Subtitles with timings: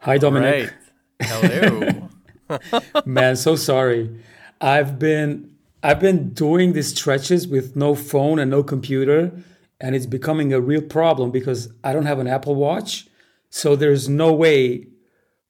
[0.00, 0.72] Hi, Dominic.
[1.20, 1.28] Right.
[1.28, 2.08] Hello.
[3.04, 4.10] Man, so sorry.
[4.60, 9.30] I've been I've been doing these stretches with no phone and no computer,
[9.80, 13.08] and it's becoming a real problem because I don't have an Apple Watch.
[13.50, 14.86] So there's no way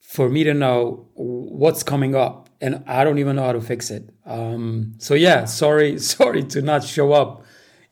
[0.00, 3.90] for me to know what's coming up, and I don't even know how to fix
[3.90, 4.10] it.
[4.26, 7.44] Um, so yeah, sorry, sorry to not show up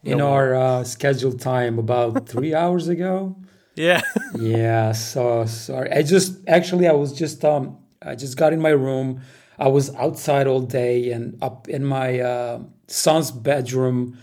[0.02, 0.32] in No.
[0.32, 3.36] our uh, scheduled time about three hours ago.
[3.78, 4.02] Yeah.
[4.38, 5.90] Yeah, so sorry.
[5.90, 9.20] I just actually I was just um I just got in my room.
[9.58, 14.18] I was outside all day and up in my uh, son's bedroom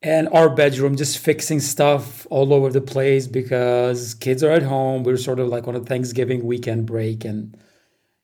[0.00, 5.02] and our bedroom just fixing stuff all over the place because kids are at home.
[5.02, 7.58] We're sort of like on a Thanksgiving weekend break and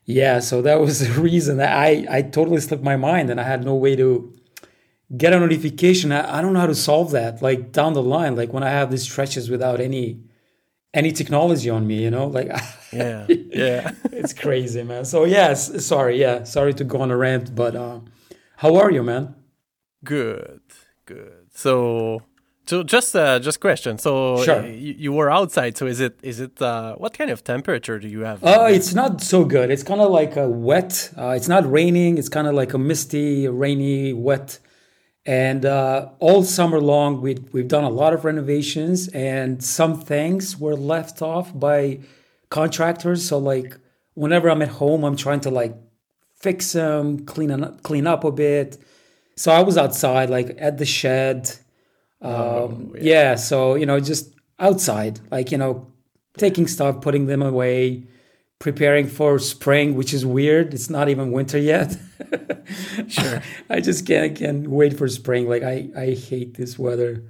[0.05, 3.65] yeah, so that was the reason I I totally slipped my mind and I had
[3.65, 4.33] no way to
[5.17, 6.13] get a notification.
[6.13, 7.43] I, I don't know how to solve that.
[7.43, 10.21] Like down the line, like when I have these stretches without any
[10.95, 12.49] any technology on me, you know, like
[12.93, 13.27] Yeah.
[13.29, 13.93] Yeah.
[14.13, 15.05] it's crazy, man.
[15.05, 18.01] So yes, sorry, yeah, sorry to go on a rant, but uh,
[18.57, 19.35] how are you, man?
[20.05, 20.61] Good.
[21.07, 21.47] Good.
[21.55, 22.23] So
[22.67, 23.99] so just uh just question.
[23.99, 24.65] So Sure.
[24.67, 28.09] you, you were outside, so is it is it uh what kind of temperature do
[28.09, 28.43] you have?
[28.45, 29.71] Uh, it's not so good.
[29.71, 31.11] It's kind of like a wet.
[31.17, 32.19] Uh, it's not raining.
[32.19, 34.59] It's kind of like a misty, rainy, wet.
[35.25, 40.59] And uh, all summer long, we we've done a lot of renovations, and some things
[40.59, 42.01] were left off by
[42.51, 43.29] contractors.
[43.29, 43.77] So like,
[44.15, 45.77] whenever I'm at home, I'm trying to like
[46.35, 48.79] fix them, clean up, clean up a bit.
[49.37, 51.53] So I was outside, like at the shed.
[52.21, 53.37] Um, yeah.
[53.37, 55.87] So you know, just outside, like you know,
[56.37, 58.09] taking stuff, putting them away,
[58.63, 60.73] preparing for spring, which is weird.
[60.73, 61.97] It's not even winter yet.
[63.09, 63.43] Sure.
[63.77, 65.49] I just can't can't wait for spring.
[65.49, 67.23] Like I I hate this weather.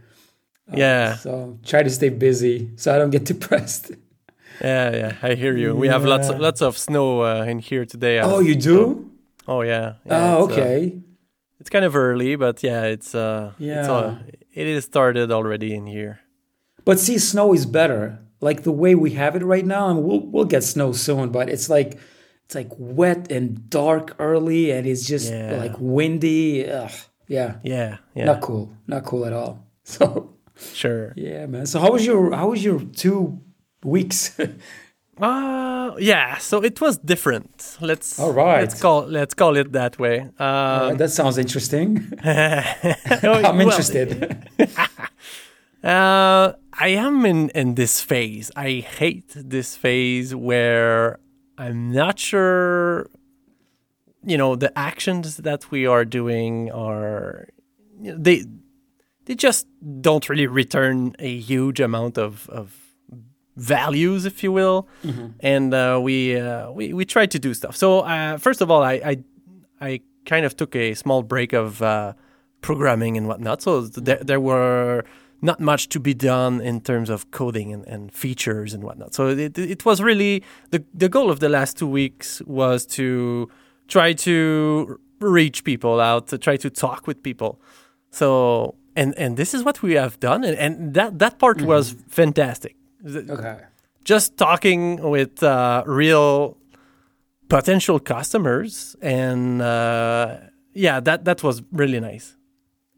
[0.72, 1.16] yeah.
[1.16, 3.90] So try to stay busy so I don't get depressed.
[4.60, 5.12] Yeah, yeah.
[5.22, 5.74] I hear you.
[5.74, 8.20] We have lots of, lots of snow uh, in here today.
[8.20, 9.10] Oh, you do?
[9.48, 9.94] Oh yeah.
[10.04, 11.00] yeah Oh, it's, uh, okay.
[11.60, 13.92] it's kind of early, but yeah, it's uh it's Yeah.
[13.92, 14.18] uh,
[14.54, 16.20] it is started already in here.
[16.84, 18.18] But see, snow is better.
[18.42, 21.30] Like the way we have it right now, and we'll we'll get snow soon.
[21.30, 21.98] But it's like
[22.44, 25.56] it's like wet and dark early, and it's just Yeah.
[25.62, 26.68] like windy.
[26.68, 26.90] Ugh,
[27.28, 28.24] yeah, Yeah, yeah.
[28.26, 28.68] not cool.
[28.86, 29.64] Not cool at all.
[29.84, 30.34] So
[30.74, 31.12] Sure.
[31.16, 31.66] yeah, man.
[31.66, 33.38] So how was your how was your two
[33.84, 34.36] weeks?
[35.20, 37.76] Uh yeah, so it was different.
[37.80, 38.60] Let's All right.
[38.62, 40.20] Let's call let's call it that way.
[40.38, 41.88] Um, that sounds interesting.
[42.24, 44.48] I'm interested.
[45.82, 48.50] Uh, I am in in this phase.
[48.54, 51.18] I hate this phase where
[51.58, 53.10] I'm not sure.
[54.24, 57.48] You know, the actions that we are doing are
[58.00, 58.44] they
[59.24, 59.66] they just
[60.00, 62.76] don't really return a huge amount of of
[63.56, 64.88] values, if you will.
[65.40, 67.76] And uh, we uh, we we tried to do stuff.
[67.76, 69.16] So uh, first of all, I, I
[69.80, 72.12] I kind of took a small break of uh,
[72.60, 73.62] programming and whatnot.
[73.62, 75.04] So there there were
[75.42, 79.12] not much to be done in terms of coding and, and features and whatnot.
[79.12, 83.50] So it, it was really the the goal of the last two weeks was to
[83.88, 87.60] try to reach people out, to try to talk with people.
[88.10, 91.96] So and and this is what we have done, and, and that that part was
[92.08, 92.76] fantastic.
[93.04, 93.58] Okay.
[94.04, 96.56] just talking with uh, real
[97.48, 100.36] potential customers and uh,
[100.72, 102.36] yeah that that was really nice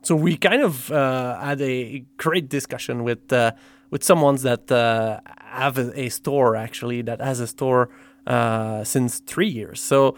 [0.05, 3.53] so we kind of uh, had a great discussion with uh,
[3.91, 7.89] with someone that uh, have a, a store actually that has a store
[8.27, 9.81] uh, since three years.
[9.81, 10.17] So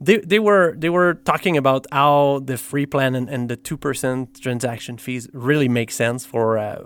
[0.00, 3.76] they, they were they were talking about how the free plan and, and the two
[3.76, 6.82] percent transaction fees really make sense for uh,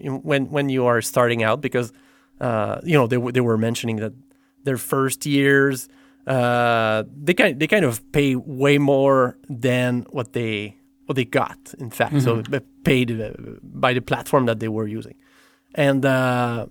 [0.00, 1.92] when when you are starting out because
[2.40, 4.14] uh, you know they they were mentioning that
[4.64, 5.88] their first years
[6.26, 10.76] they kind they kind of pay way more than what they
[11.06, 13.30] what they got in fact so they paid uh,
[13.62, 15.14] by the platform that they were using
[15.74, 16.66] and uh,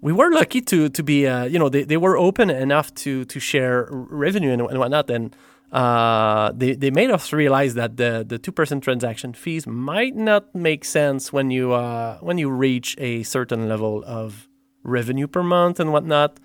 [0.00, 3.24] we were lucky to to be uh, you know they, they were open enough to
[3.26, 5.34] to share revenue and, and whatnot and
[5.72, 10.52] uh, they, they made us realize that the the two percent transaction fees might not
[10.54, 14.48] make sense when you uh, when you reach a certain level of
[14.82, 16.40] revenue per month and whatnot.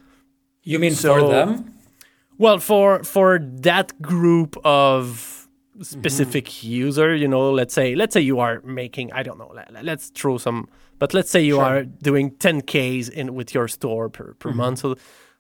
[0.62, 1.74] You mean So- for them?
[2.38, 5.45] Well, for for that group of
[5.82, 9.84] specific user, you know, let's say let's say you are making I don't know, let,
[9.84, 10.68] let's throw some,
[11.00, 11.64] but let's say you Sure.
[11.64, 14.96] are doing 10k's in with your store per per month, so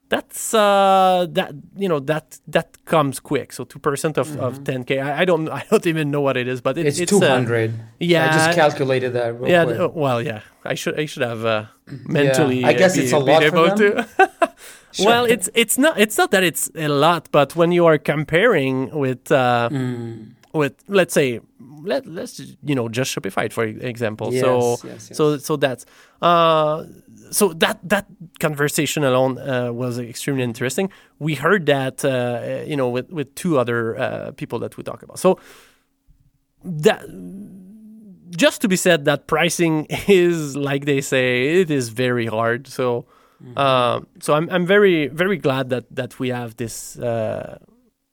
[0.09, 3.51] that's uh that you know that that comes quick.
[3.53, 6.47] So two percent of, of 10k, I, I don't I don't even know what it
[6.47, 7.67] is, but it, It's, it's two uh,
[7.99, 9.35] yeah, I just calculated that.
[9.47, 9.91] Yeah, quick.
[9.95, 10.41] well, yeah.
[10.63, 12.63] I should I should have uh, mentally.
[12.65, 14.05] I uh, guess it's a lot for able them.
[14.99, 18.89] Well, it's it's not it's not that it's a lot, but when you are comparing
[18.91, 20.31] with uh, Mm.
[20.53, 21.39] with let's say
[21.83, 24.33] let let's you know just Shopify for example.
[24.33, 25.17] Yes, so yes, yes.
[25.17, 25.85] so so that's
[26.21, 26.83] uh
[27.31, 28.05] so that that
[28.39, 30.89] conversation alone uh, was extremely interesting.
[31.19, 35.03] We heard that uh, you know with with two other uh, people that we talk
[35.03, 35.19] about.
[35.19, 35.39] So
[36.63, 37.01] that
[38.31, 42.67] just to be said that pricing is like they say it is very hard.
[42.67, 43.05] So
[43.55, 47.57] um, so I'm I'm very very glad that that we have this uh,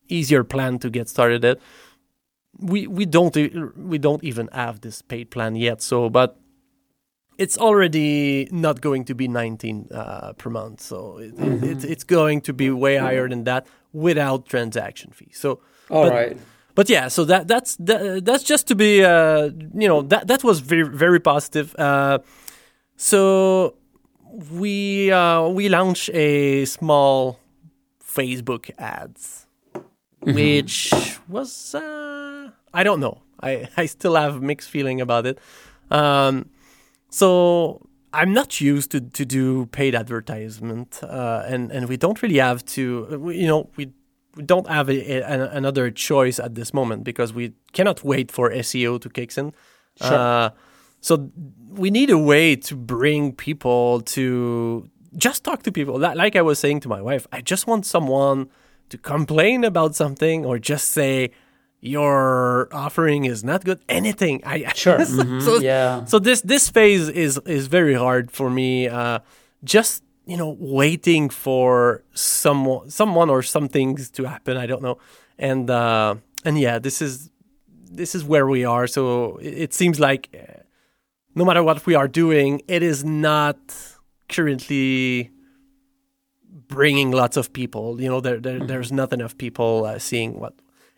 [0.09, 1.45] easier plan to get started.
[1.45, 1.59] At
[2.59, 3.35] we we don't
[3.77, 5.83] we don't even have this paid plan yet.
[5.83, 6.39] So but
[7.39, 10.81] it's already not going to be 19 uh, per month.
[10.81, 15.31] So it, it, it, it's going to be way higher than that without transaction fee.
[15.33, 16.37] So All but- right.
[16.75, 20.45] but yeah, so that that's that, that's just to be uh, you know that that
[20.45, 21.75] was very very positive.
[21.79, 22.19] Uh,
[22.97, 23.75] so
[24.51, 27.39] we uh, we launched a small
[28.05, 29.47] Facebook ads,
[30.21, 30.93] which
[31.29, 33.23] was uh, I don't know.
[33.43, 35.39] I I still have mixed feeling about it.
[35.91, 36.49] Um,
[37.11, 42.39] so I'm not used to, to do paid advertisement, uh, and and we don't really
[42.39, 43.19] have to.
[43.19, 43.91] we- You know, we
[44.37, 48.51] we don't have a, a, another choice at this moment because we cannot wait for
[48.51, 49.53] SEO to kick in.
[50.01, 50.53] Sure.
[51.03, 51.31] So
[51.83, 54.89] we need a way to bring people to
[55.19, 55.99] just talk to people.
[55.99, 58.49] Like I was saying to my wife, I just want someone
[58.89, 61.31] to complain about something or just say
[61.81, 63.81] your offering is not good.
[63.89, 64.41] Anything.
[64.47, 65.05] I Sure.
[65.05, 65.43] so, Mhm.
[65.43, 66.05] so- yeah.
[66.05, 68.89] so this this phase is is very hard for me.
[68.89, 69.19] Uh,
[69.65, 74.57] just you know, waiting for someone someone or some things to happen.
[74.57, 74.99] I don't know,
[75.39, 76.15] and uh,
[76.45, 77.31] and yeah, this is
[77.91, 78.87] this is where we are.
[78.87, 80.63] So it, it seems like uh,
[81.35, 83.59] no matter what we are doing, it is not
[84.29, 85.31] currently
[86.69, 88.01] bringing lots of people.
[88.01, 90.55] You know, there, there there's not enough people uh, seeing what,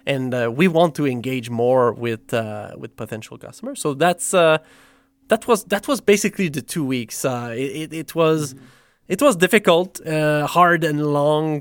[0.06, 3.80] and uh, we want to engage more with uh, with potential customers.
[3.80, 4.58] So that's uh,
[5.28, 7.24] that was that was basically the two weeks.
[7.24, 8.54] Uh, it, it it was.
[9.06, 11.60] It was difficult, uh, hard and long.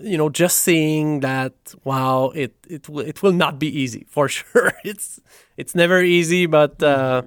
[0.00, 1.74] You know, just seeing that.
[1.82, 4.72] Wow, it it will it will not be easy for sure.
[4.84, 5.20] It's
[5.56, 7.22] it's never easy, but uh,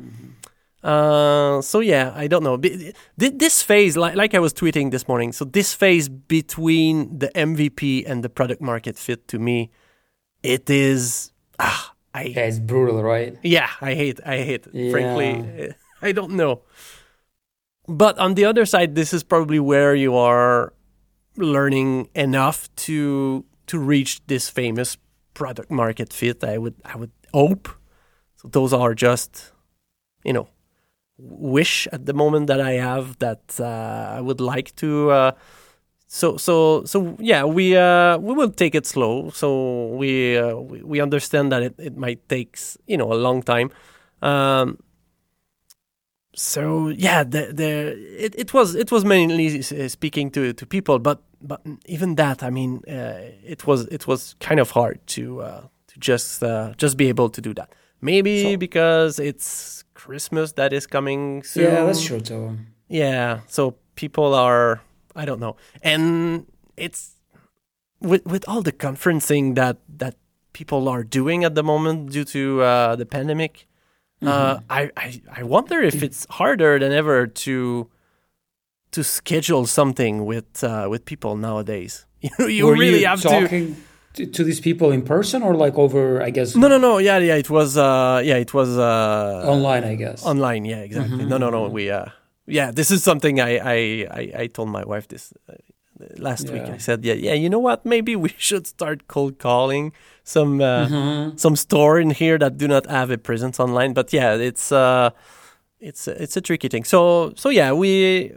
[0.84, 2.58] uh, so yeah, I don't know.
[3.18, 8.04] This phase, like, like I was tweeting this morning, so this phase between the MVP
[8.08, 9.72] and the product market fit to me,
[10.44, 13.38] it is ah, I Yeah, it's brutal, right?
[13.44, 14.74] yeah, I hate I hate it.
[14.74, 14.92] Yeah.
[14.92, 16.62] Frankly, I don't know.
[17.88, 20.74] But on the other side, this is probably where you are
[21.36, 24.98] learning enough to to reach this famous
[25.34, 26.44] product market fit.
[26.44, 27.68] I would I would hope.
[28.38, 29.52] So those are just,
[30.24, 30.48] you know,
[31.19, 35.12] wish at the moment that I have that uh, I would like to.
[35.12, 35.31] Uh,
[36.07, 39.30] so so so yeah, we uh, we will take it slow.
[39.30, 43.44] So we uh, we, we understand that it, it might takes you know a long
[43.44, 43.71] time.
[44.21, 44.80] Um,
[46.36, 51.21] so yeah, the the it, it was it was mainly speaking to to people, but
[51.42, 55.62] but even that, I mean, uh, it was it was kind of hard to uh,
[55.88, 57.69] to just uh, just be able to do that.
[58.01, 61.63] Maybe So- because it's Christmas that is coming soon.
[61.66, 62.57] Yeah, that's true too.
[62.88, 64.81] Yeah, so people are
[65.16, 65.56] I don't know.
[65.81, 66.46] And
[66.78, 67.16] it's
[68.00, 70.16] with with all the conferencing that that
[70.54, 73.68] people are doing at the moment due to uh, the pandemic.
[74.21, 77.90] Uh, I, I I wonder if it's harder than ever to
[78.92, 82.06] to schedule something with uh, with people nowadays.
[82.21, 83.81] You you Were really you have talking to,
[84.26, 86.97] to these people in person or like over, I guess, No, no, no.
[86.97, 87.35] Yeah, yeah.
[87.35, 87.78] It was.
[87.78, 88.78] Uh, yeah, it was.
[88.78, 90.26] Uh, online, I guess.
[90.26, 91.26] Online, yeah, exactly.
[91.26, 91.68] No, no, no.
[91.69, 92.06] We, uh,
[92.47, 95.54] yeah, this is something I, I, I, I told my wife this uh,
[96.18, 96.64] last week.
[96.64, 97.33] I said, yeah, yeah.
[97.33, 97.85] You know what?
[97.85, 99.92] Maybe we should start cold calling
[100.23, 101.40] some, uh, Mhm.
[101.40, 103.94] some store in here that do not have a presence online.
[103.94, 105.09] But yeah, it's, uh,
[105.80, 106.83] it's, it's a tricky thing.
[106.83, 108.33] So, so yeah, we,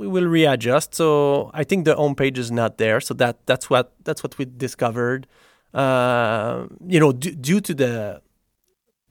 [0.00, 0.94] we will readjust.
[0.94, 3.00] So I think the homepage is not there.
[3.00, 5.26] So that, that's what, that's what we discovered.
[5.74, 8.22] Uh, you know, d- due to the,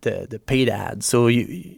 [0.02, 1.06] the the paid ads.
[1.06, 1.78] So you,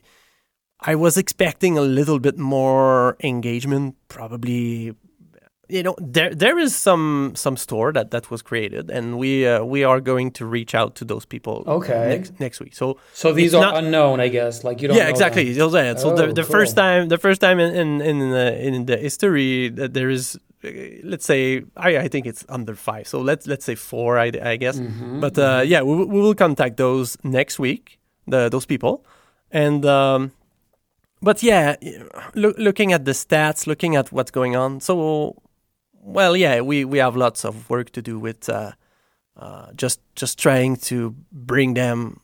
[0.80, 3.96] I was expecting a little bit more engagement.
[4.08, 4.96] Probably,
[5.72, 9.64] you know, there there is some some store that that was created, and we uh,
[9.74, 11.64] we are going to reach out to those people.
[11.66, 12.10] Okay.
[12.10, 12.74] Next next week.
[12.76, 14.64] So So these are not- unknown, I guess.
[14.64, 14.98] Like you don't.
[14.98, 15.46] yeah, exactly.
[15.46, 15.58] them.
[15.60, 15.98] Those are.
[15.98, 16.84] So the, Oh, the first cool.
[16.84, 20.38] time, the first time in in in the, in the history that there is,
[21.04, 23.08] let's say, I, I think it's under five.
[23.08, 24.78] So let's let's say four, I, I guess.
[24.80, 25.20] Mhm.
[25.22, 28.94] But uh, yeah, we, will- we will contact those next week, the those people,
[29.52, 30.32] and um,
[31.22, 31.76] but yeah,
[32.36, 34.80] loo- looking at the stats, looking at what's going on.
[34.82, 35.36] So
[36.04, 38.72] well, yeah, we we have lots of work to do with uh,
[39.38, 42.22] uh, just just trying to bring them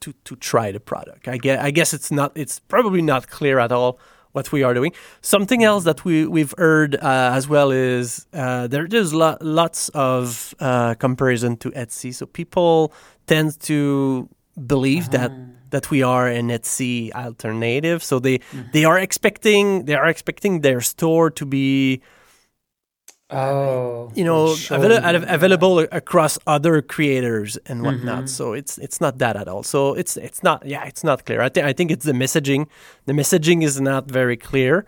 [0.00, 1.28] to to try the product.
[1.28, 3.98] I guess I guess it's not it's probably not clear at all
[4.32, 4.92] what we are doing.
[5.20, 9.88] Something else that we we've heard uh, as well is uh, there, there's lo- lots
[9.90, 12.12] of uh, comparison to Etsy.
[12.12, 12.92] So people
[13.26, 14.28] tend to
[14.66, 15.32] believe that
[15.70, 18.02] that we are an Etsy alternative.
[18.02, 18.40] So they
[18.72, 22.02] they are expecting they are expecting their store to be
[23.34, 28.24] Oh, you know avail- av- available across other creators and whatnot.
[28.24, 28.28] Mhm.
[28.28, 29.62] So it's it's not that at all.
[29.62, 31.40] So it's it's not yeah it's not clear.
[31.46, 32.62] I think I think it's the messaging.
[33.06, 34.84] The messaging is not very clear.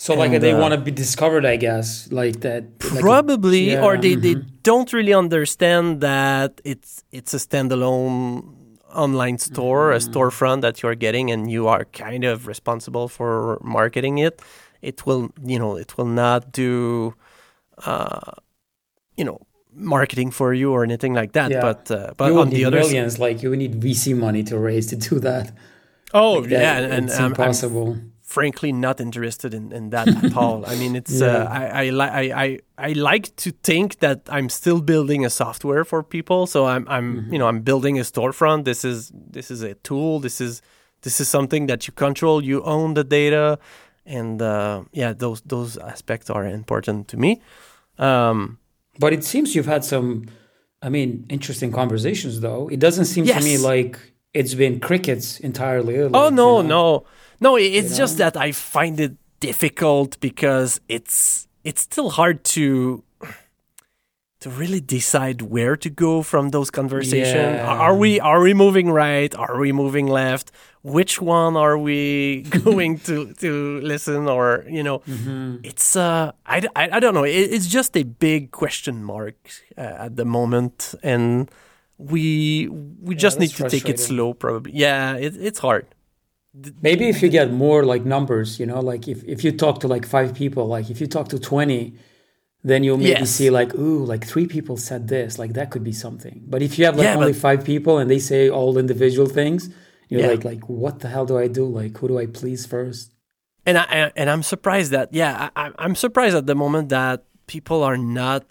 [0.00, 2.62] So like they uh, want to be discovered, I guess, like that.
[2.92, 4.46] like a- Probably, yeah, or they, they mhm.
[4.62, 8.42] don't really understand that it's it's a standalone
[8.94, 10.10] online store, a Mm-hmm.
[10.12, 14.40] storefront that you are getting, and you are kind of responsible for marketing it.
[14.82, 17.14] It will, you know, it will not do,
[17.86, 18.32] uh,
[19.16, 19.38] you know,
[19.74, 21.50] marketing for you or anything like that.
[21.50, 21.60] Yeah.
[21.60, 24.96] But uh, but on the other, millions, like you need VC money to raise to
[24.96, 25.52] do that.
[26.14, 27.96] oh Like that, yeah, and, I'm- I'm impossible.
[28.22, 30.64] frankly not interested in, in that at all.
[30.66, 31.60] I mean, it's uh, Yeah.
[31.60, 32.58] I I, li- I I
[32.88, 36.46] I like to think that I'm still building a software for people.
[36.46, 37.32] So I'm I'm Mm-hmm.
[37.32, 38.64] you know I'm building a storefront.
[38.64, 40.20] This is this is a tool.
[40.20, 40.62] This is
[41.02, 42.42] this is something that you control.
[42.44, 43.58] You own the data,
[44.06, 47.30] and uh, yeah, those those aspects are important to me.
[47.98, 48.58] Um,
[48.98, 50.26] But it seems you've had some,
[50.82, 52.68] I mean, interesting conversations, though.
[52.68, 53.98] It doesn't seem to me like
[54.34, 56.02] it's been crickets entirely.
[56.02, 57.04] like, oh no, you know.
[57.40, 57.56] no, no!
[57.56, 63.02] It's just that I find it difficult because it's it's still hard to
[64.40, 67.56] to really decide where to go from those conversations.
[67.56, 67.66] Yeah.
[67.66, 69.34] Are we are we moving right?
[69.34, 70.52] Are we moving left?
[70.82, 75.00] Which one are we going to to listen or you know?
[75.00, 75.60] Mhm.
[75.64, 77.24] It's uh I I don't know.
[77.24, 79.36] It, it's just a big question mark
[79.76, 81.50] uh, at the moment, and
[81.98, 82.68] we
[83.02, 84.34] we just need to take it slow.
[84.34, 85.16] Probably, yeah.
[85.16, 85.86] It, it's hard.
[86.82, 89.88] Maybe if you get more like numbers, you know, like if, if you talk to
[89.88, 91.92] like five people, like if you talk to 20,
[92.64, 93.30] then you'll maybe Yes.
[93.30, 96.42] see like, ooh, like three people said this, like that could be something.
[96.46, 99.70] But if you have like Yeah, only five people and they say all individual things,
[100.08, 100.28] you're Yeah.
[100.28, 101.64] like, like, what the hell do I do?
[101.66, 103.12] Like, who do I please first?
[103.66, 107.24] and I, I and I'm surprised that yeah I, I'm surprised at the moment that
[107.46, 108.46] people are not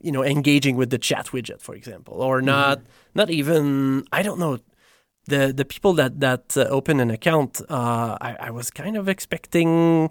[0.00, 2.80] you know engaging with the chat widget for example or not
[3.14, 4.58] not even I don't know
[5.26, 9.08] the the people that that uh, open an account uh, I, I was kind of
[9.08, 10.08] expecting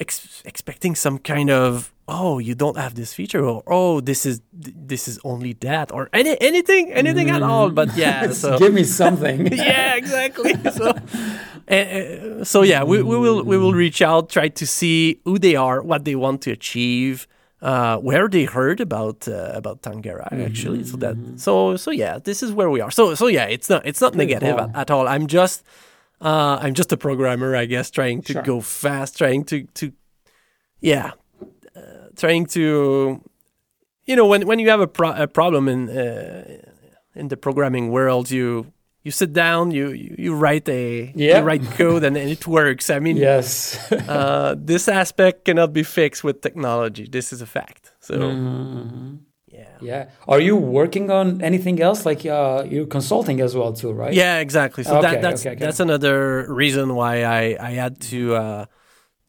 [0.00, 4.40] ex- expecting some kind of oh you don't have this feature or oh this is
[4.52, 8.84] this is only that or any anything anything at all but yeah so Give me
[8.84, 9.46] something.
[9.52, 10.54] yeah, exactly.
[10.72, 10.86] So,
[11.68, 15.54] uh, so yeah, we, we will we will reach out, try to see who they
[15.56, 17.26] are, what they want to achieve,
[17.62, 20.82] uh, where they heard about uh, about Tangera actually.
[20.84, 22.90] So that so so yeah, this is where we are.
[22.90, 24.70] So so yeah, it's not it's not negative cool.
[24.74, 25.06] at, at all.
[25.06, 25.62] I'm just
[26.20, 28.42] uh, I'm just a programmer, I guess, trying to Sure.
[28.42, 29.92] go fast, trying to to
[30.80, 31.12] yeah,
[32.16, 33.20] trying to
[34.06, 36.44] you know when when you have a, pro- a problem in uh,
[37.14, 38.66] in the programming world, you
[39.04, 41.38] you sit down, you you, you write a Yeah.
[41.38, 42.88] you write code, and it works.
[42.90, 43.78] I mean, yes.
[44.08, 47.06] uh, this aspect cannot be fixed with technology.
[47.10, 47.90] This is a fact.
[48.00, 49.18] So Mhm.
[49.46, 49.68] yeah.
[49.80, 50.04] Yeah.
[50.28, 52.06] Are you working on anything else?
[52.06, 54.14] Like uh, you're consulting as well too, right?
[54.14, 54.84] Yeah, exactly.
[54.84, 55.64] So Okay, that, that's okay, okay.
[55.64, 58.64] that's another reason why I, I had to uh,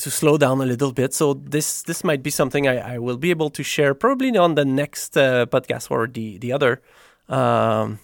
[0.04, 1.14] to slow down a little bit.
[1.14, 4.56] So this this might be something I, I will be able to share probably on
[4.56, 6.82] the next uh, podcast or the the other.
[7.30, 8.00] Um,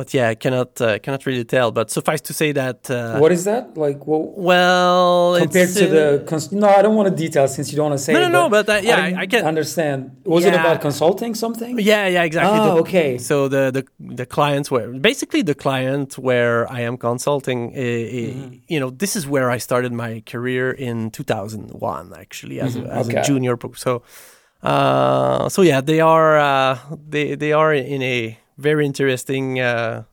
[0.00, 1.68] but yeah, I cannot uh, cannot really tell.
[1.78, 3.64] But suffice to say that uh, What is that?
[3.84, 7.46] Like, well, well compared it's, to uh, the cons- no, I don't want to detail
[7.56, 8.14] since you don't want to say.
[8.14, 9.98] No, it, no, no, but, uh, yeah, I- I can- understand.
[10.24, 11.72] Was it about consulting something?
[11.92, 12.58] Yeah, yeah, exactly.
[12.60, 13.10] Ah, The- okay.
[13.30, 13.84] So the the
[14.20, 17.60] the clients were basically the client where I am consulting.
[17.72, 18.54] Mm-hmm.
[18.72, 22.86] You know, this is where I started my career in 2001, actually, as a, as
[22.88, 23.10] Mm-hmm.
[23.10, 23.20] Okay.
[23.20, 23.54] a junior.
[23.86, 23.92] So,
[24.62, 26.78] uh, so yeah, they are uh,
[27.12, 29.60] they they are in a very interesting.
[29.60, 30.04] Uh,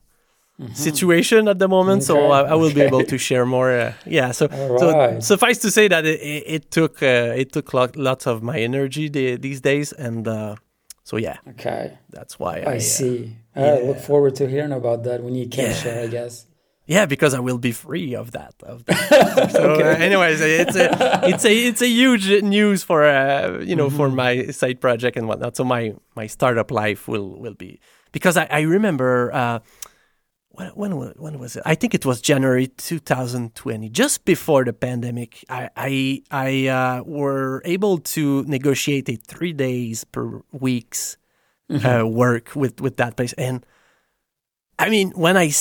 [0.74, 2.32] Situation at the moment, so Mm-hmm.
[2.48, 3.70] I, I will be able to share more.
[3.70, 7.52] Uh, yeah, so All so suffice to say that it, it, it took uh, it
[7.52, 10.56] took lot, lots of my energy the, these days, and uh,
[11.04, 13.36] so yeah, Okay, that's why I, I, uh, see.
[13.54, 15.74] I look forward to hearing about that when you can Yeah.
[15.74, 16.02] share.
[16.02, 16.46] I guess.
[16.86, 18.54] Yeah, because I will be free of that.
[18.64, 19.50] Of that.
[19.52, 19.78] so, uh,
[20.08, 20.88] anyways, it's a
[21.28, 25.28] it's a it's a huge news for uh, you know for my side project and
[25.28, 25.54] whatnot.
[25.54, 27.78] So my my startup life will will be
[28.12, 29.58] because I, I remember uh,
[30.50, 31.62] when when when was it?
[31.64, 35.44] I think it was January 2020, just before the pandemic.
[35.48, 41.16] I I, I uh, were able to negotiate a three days per weeks
[41.84, 43.64] uh, work with with that place, and
[44.78, 45.52] I mean when I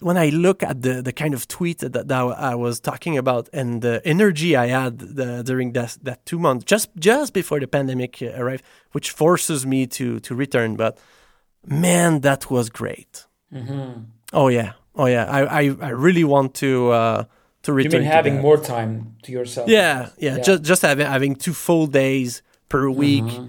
[0.00, 3.48] when I look at the the kind of tweet that, that I was talking about
[3.52, 7.68] and the energy I had the, during that that two months just just before the
[7.68, 10.98] pandemic arrived, which forces me to to return, but
[11.66, 13.26] man, that was great.
[14.32, 15.26] Oh yeah, oh yeah.
[15.30, 17.24] I I, I really want to uh,
[17.62, 18.00] to You return.
[18.02, 19.68] mean to having more time to yourself?
[19.68, 20.36] Yeah, yeah.
[20.36, 20.42] Yeah.
[20.42, 23.46] Just just having having two full days per week Mm-hmm.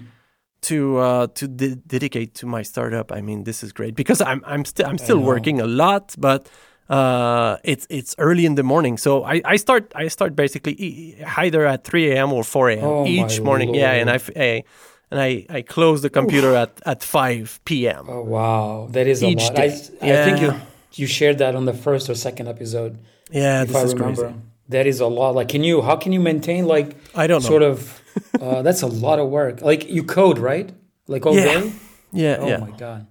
[0.62, 3.12] to uh, to de- dedicate to my startup.
[3.12, 6.48] I mean, this is great because I'm I'm still I'm still working a lot, but
[6.90, 8.98] uh, it's it's early in the morning.
[8.98, 12.32] So I, I start I start basically e- either at 3 a.m.
[12.32, 12.84] or 4 a.m.
[12.84, 13.74] Oh, each morning.
[13.74, 14.22] Yeah, and I, Lord.
[14.28, 14.64] f- I-
[15.10, 18.06] and I I close the computer at at 5 p.m.
[18.08, 19.58] Oh wow, that is a Each lot.
[19.58, 19.80] I, day.
[20.12, 20.52] I think you
[20.94, 22.98] you shared that on the first or second episode,
[23.30, 24.22] Yeah, if this I is remember.
[24.22, 24.38] crazy.
[24.68, 25.34] That is a lot.
[25.34, 25.82] Like, can you?
[25.82, 27.48] How can you maintain like I don't know.
[27.48, 28.00] sort of?
[28.40, 29.60] Uh, that's a lot of work.
[29.60, 30.72] Like you code, right?
[31.06, 31.44] Like all Yeah.
[31.60, 31.72] day.
[32.16, 32.58] Yeah, Oh yeah.
[32.58, 33.06] my god.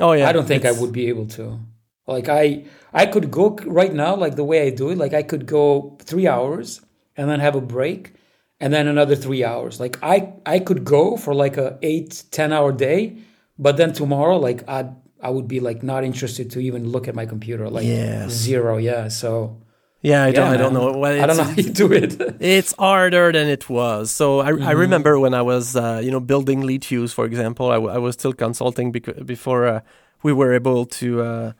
[0.00, 0.28] Oh yeah.
[0.28, 1.60] I don't think I would be able to.
[2.08, 4.98] Like I, I could go right now, like the way I do it.
[4.98, 6.80] Like I could go three hours
[7.16, 8.14] and then have a break,
[8.60, 9.78] and then another three hours.
[9.80, 13.16] Like I, I could go for like a eight, ten hour day,
[13.58, 17.14] but then tomorrow, like I, I would be like not interested to even look at
[17.14, 17.68] my computer.
[17.70, 18.30] Like Yes.
[18.32, 18.76] zero.
[18.78, 19.08] Yeah.
[19.08, 19.60] So
[20.00, 20.46] Yeah, I don't.
[20.46, 20.92] yeah, I don't know.
[20.98, 22.12] Well, I don't know how you do it.
[22.40, 24.10] It's harder than it was.
[24.10, 24.68] So I, Mm-hmm.
[24.70, 27.92] I remember when I was, uh, you know, building lead views, for example, I, w-
[27.94, 29.80] I was still consulting bec- before uh,
[30.22, 31.52] we were able to, uh,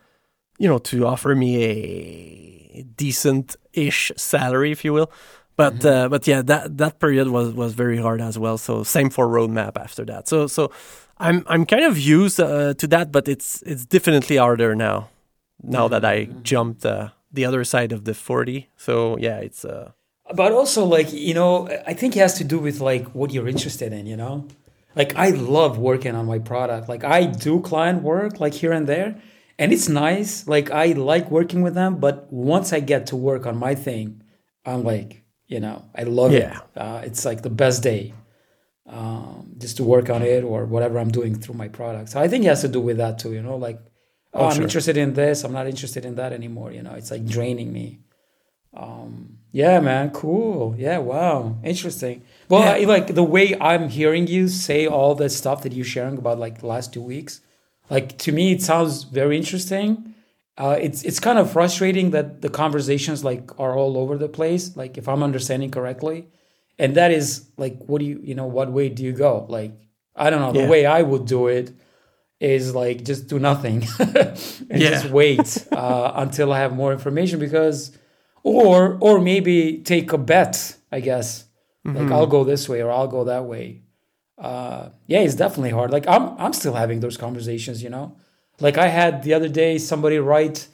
[0.58, 1.50] you know, to offer me
[2.78, 2.82] a
[3.28, 5.10] decent-ish salary, if you will.
[5.58, 5.88] But Mm-hmm.
[5.94, 8.58] uh, but yeah, that that period was was very hard as well.
[8.58, 10.28] So same for roadmap after that.
[10.28, 10.70] So so
[11.26, 15.08] I'm I'm kind of used uh, to that, but it's it's definitely harder now.
[15.62, 16.42] Now that I Mm-hmm.
[16.42, 18.68] jumped uh, the other side of the forty.
[18.76, 19.64] So yeah, it's.
[19.64, 19.90] Uh,
[20.34, 23.48] but also like you know i think it has to do with like what you're
[23.48, 24.44] interested in you know
[24.94, 28.86] like i love working on my product like i do client work like here and
[28.86, 29.16] there
[29.58, 33.46] and it's nice like i like working with them but once i get to work
[33.46, 34.20] on my thing
[34.66, 36.58] i'm like you know i love Yeah.
[36.58, 38.14] it uh, it's like the best day
[38.86, 42.28] um, just to work on it or whatever i'm doing through my product so i
[42.28, 43.80] think it has to do with that too you know like
[44.34, 44.62] oh, i'm sure.
[44.62, 48.00] interested in this i'm not interested in that anymore you know it's like draining me
[48.74, 50.74] um, yeah, man, cool.
[50.78, 52.22] Yeah, wow, interesting.
[52.50, 52.82] Well, Yeah.
[52.82, 56.38] I, like the way I'm hearing you say all the stuff that you're sharing about
[56.38, 57.40] like last two weeks,
[57.90, 60.07] like to me it sounds very interesting.
[60.58, 64.76] Uh, it's it's kind of frustrating that the conversations like are all over the place.
[64.76, 66.26] Like if I'm understanding correctly,
[66.78, 69.46] and that is like what do you you know what way do you go?
[69.48, 69.72] Like
[70.16, 70.52] I don't know.
[70.52, 70.70] The Yeah.
[70.70, 71.72] way I would do it
[72.40, 74.90] is like just do nothing and Yeah.
[74.90, 77.96] just wait uh, until I have more information because
[78.44, 81.44] or or maybe take a bet i guess
[81.84, 83.82] like i'll go this way or i'll go that way
[84.38, 88.16] uh yeah it's definitely hard like i'm i'm still having those conversations you know
[88.60, 90.68] like i had the other day somebody write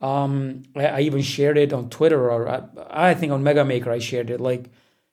[0.00, 2.62] um i, I even shared it on twitter or I,
[3.10, 4.40] I think on MegaMaker i shared it.
[4.40, 4.70] Like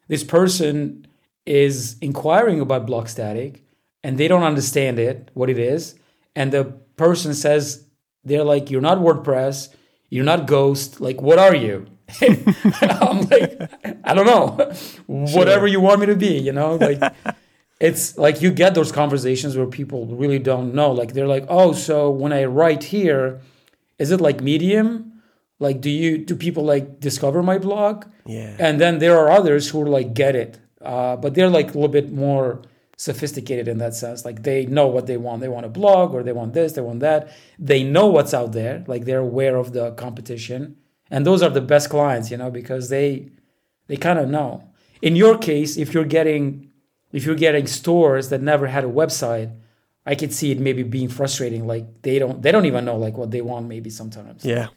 [0.07, 1.05] this person
[1.45, 3.61] is inquiring about Blogstatic
[4.03, 5.95] and they don't understand it what it is.
[6.35, 7.85] And the person says
[8.23, 9.69] they're like you're not wordpress.
[10.09, 11.01] You're not ghost.
[11.01, 11.87] Like what are you?
[12.21, 13.69] I'm like
[14.03, 14.71] i don't know.
[15.07, 16.75] Whatever you want me to be you know?
[16.75, 17.01] Like
[17.79, 20.91] it's like you get those conversations where people really don't know.
[20.91, 23.41] Like they're like oh so when i write here
[23.99, 25.21] is it like medium?
[25.59, 28.05] Like do you do people like discover my blog?
[28.25, 28.55] Yeah.
[28.59, 30.59] and then there are others who like get it.
[30.81, 32.61] Uh, but they're like a little bit more
[32.97, 34.25] sophisticated in that sense.
[34.25, 35.41] Like they know what they want.
[35.41, 37.29] They want a blog or they want this they want that.
[37.59, 38.83] They know what's out there.
[38.87, 40.77] Like they're aware of the competition.
[41.09, 43.29] And those are the best clients you know because they
[43.87, 44.63] they kind of know.
[45.01, 46.66] In your case if you're getting
[47.11, 49.51] if you're getting stores that never had a website
[50.05, 53.17] i could see it maybe being frustrating like they don't they don't even know like
[53.17, 54.43] what they want maybe sometimes.
[54.45, 54.67] Yeah.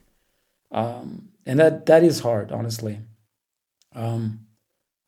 [0.73, 3.01] um, and that that is hard honestly.
[3.95, 4.47] Um,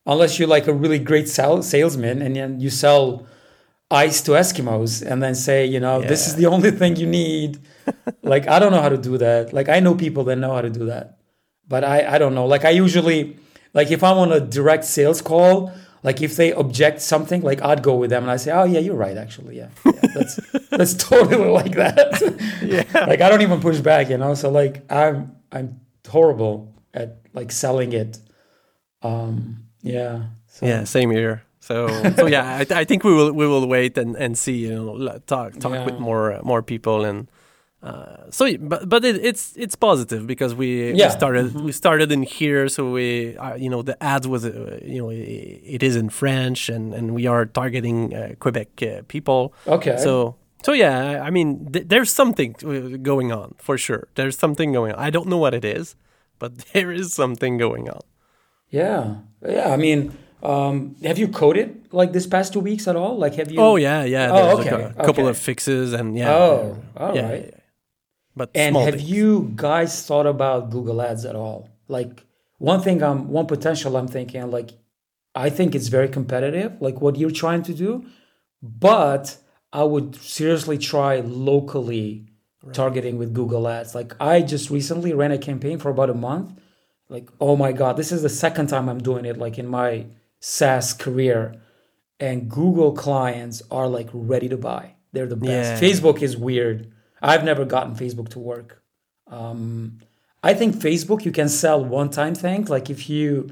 [0.05, 3.25] unless you're like a really great sal- salesman and then you sell
[3.89, 7.59] ice to eskimos and then say you know this is the only thing you need.
[8.21, 9.53] Like i don't know how to do that.
[9.53, 11.19] Like i know people that know how to do that
[11.67, 12.45] but i i don't know.
[12.45, 13.37] Like i usually
[13.73, 15.71] like if i'm on a direct sales call
[16.03, 18.79] like if they object something like i'd go with them and i say oh yeah
[18.79, 20.39] you're right actually yeah, yeah that's
[20.69, 22.21] that's totally like that
[22.63, 22.83] Yeah.
[23.07, 24.33] like I don't even push back, you know.
[24.33, 28.19] So like I'm I'm horrible at like selling it.
[29.01, 30.23] Um, yeah.
[30.47, 31.43] So, Yeah, same here.
[31.59, 31.87] So,
[32.17, 34.57] so yeah, I, I think we will we will wait and, and see.
[34.57, 37.29] You know, talk talk with more uh, more people and
[37.83, 41.07] Uh, so, but but it, it's it's positive because we, Yeah.
[41.07, 44.79] we started we started in here, so we uh, you know the ads was uh,
[44.81, 45.19] you know it,
[45.75, 49.53] it is in French and and we are targeting uh, Quebec uh, people.
[49.67, 49.97] Okay.
[49.97, 52.53] So so yeah, I mean th- there's something
[53.03, 54.07] going on for sure.
[54.15, 54.99] There's something going on.
[55.07, 55.95] I don't know what it is,
[56.39, 58.01] but there is something going on.
[58.69, 59.15] yeah,
[59.45, 59.73] yeah.
[59.73, 59.99] I mean,
[60.41, 63.17] um, have you coded like this past two weeks at all?
[63.23, 63.59] Like, have you?
[63.59, 64.31] Oh yeah, yeah.
[64.31, 65.29] Oh, There's okay, a couple okay.
[65.31, 66.31] of fixes and yeah.
[66.33, 67.45] Oh, all yeah, right.
[67.51, 67.59] yeah.
[68.35, 69.09] But And have things.
[69.09, 71.69] you guys thought about Google Ads at all?
[71.87, 72.25] Like
[72.57, 74.71] one thing I'm one potential I'm thinking like
[75.35, 78.05] I think it's very competitive, like what you're trying to do,
[78.61, 79.37] but
[79.71, 82.27] I would seriously try locally
[82.71, 83.93] targeting with Google Ads.
[83.95, 86.59] Like I just recently ran a campaign for about a month.
[87.09, 90.05] Like, oh my God, this is the second time I'm doing it, like in my
[90.39, 91.61] SaaS career.
[92.19, 94.95] And Google clients are like ready to buy.
[95.11, 95.81] They're the best.
[95.81, 95.89] Yeah.
[95.89, 96.92] Facebook is weird.
[97.23, 98.83] I've never gotten Facebook to work.
[99.27, 99.99] Um,
[100.43, 102.69] I think Facebook you can sell one-time things.
[102.69, 103.49] Like if you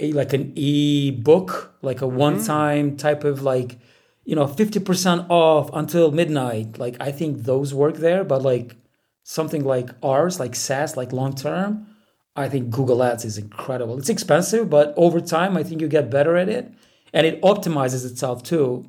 [0.00, 3.78] like an e-book, like a one-time type of like,
[4.24, 6.78] you know, 50% off until midnight.
[6.78, 8.76] Like I think those work there, but like
[9.24, 11.88] something like ours, like SaaS, like long term,
[12.36, 13.98] I think Google Ads is incredible.
[13.98, 16.72] It's expensive, but over time I think you get better at it
[17.12, 18.86] and it optimizes itself too.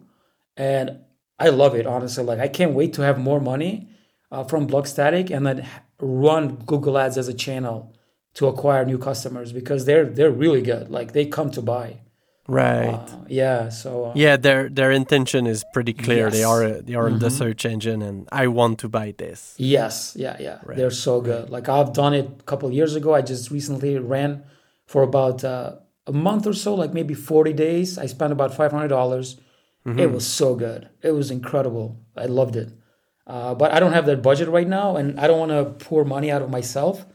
[0.55, 0.99] And
[1.39, 2.23] I love it, honestly.
[2.23, 3.89] Like I can't wait to have more money
[4.31, 5.67] uh, from Blogstatic and then
[5.99, 7.93] run Google Ads as a channel
[8.33, 10.89] to acquire new customers because they're they're really good.
[10.89, 11.99] Like they come to buy.
[12.47, 12.87] right.
[13.11, 13.69] Uh, yeah.
[13.69, 16.29] So uh, Yeah, their their intention is pretty clear.
[16.29, 16.47] They Yes.
[16.47, 16.77] Mm-hmm.
[16.77, 19.53] are they are in the search engine, and I want to buy this.
[19.57, 20.57] Yes, yeah, yeah.
[20.77, 21.49] They're so good.
[21.49, 23.13] Like I've done it a couple of years ago.
[23.13, 24.43] I just recently ran
[24.85, 25.75] for about uh,
[26.07, 27.97] a month or so, like maybe 40 days.
[27.97, 28.89] I spent about $500.
[28.89, 29.37] dollars
[29.85, 30.89] It was so good.
[31.01, 31.87] It was incredible.
[32.15, 32.69] I loved it.
[33.27, 36.03] Uh, but I don't have that budget right now, and I don't want to pour
[36.03, 37.05] money out of myself.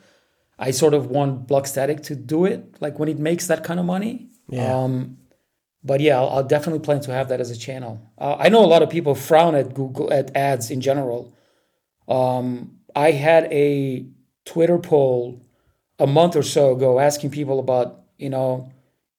[0.58, 3.86] I sort of want Blogstatic to do it, like when it makes that kind of
[3.86, 4.30] money.
[4.48, 4.74] Yeah.
[4.74, 5.18] Um,
[5.82, 8.00] but yeah, I'll, I'll definitely plan to have that as a channel.
[8.18, 11.34] Uh, I know a lot of people frown at Google at ads in general.
[12.08, 14.06] Um, I had a
[14.44, 15.42] Twitter poll
[15.98, 18.72] a month or so ago asking people about you know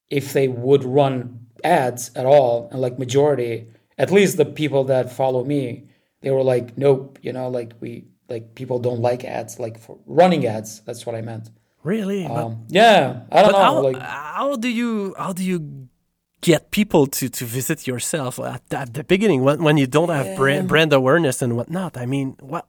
[0.09, 5.11] if they would run ads at all, and like majority, at least the people that
[5.11, 5.87] follow me,
[6.21, 7.19] they were like, nope.
[7.21, 10.81] You know, like we like people don't like ads, like for running ads.
[10.81, 11.49] That's what I meant.
[11.83, 12.27] Really?
[12.27, 13.63] but Um, yeah, I don't but know.
[13.63, 15.87] how, like how do you how do you
[16.41, 20.35] get people to, to visit yourself at, at the beginning when, when you don't have
[20.37, 21.97] brand, brand awareness and whatnot?
[21.97, 22.65] I mean, what?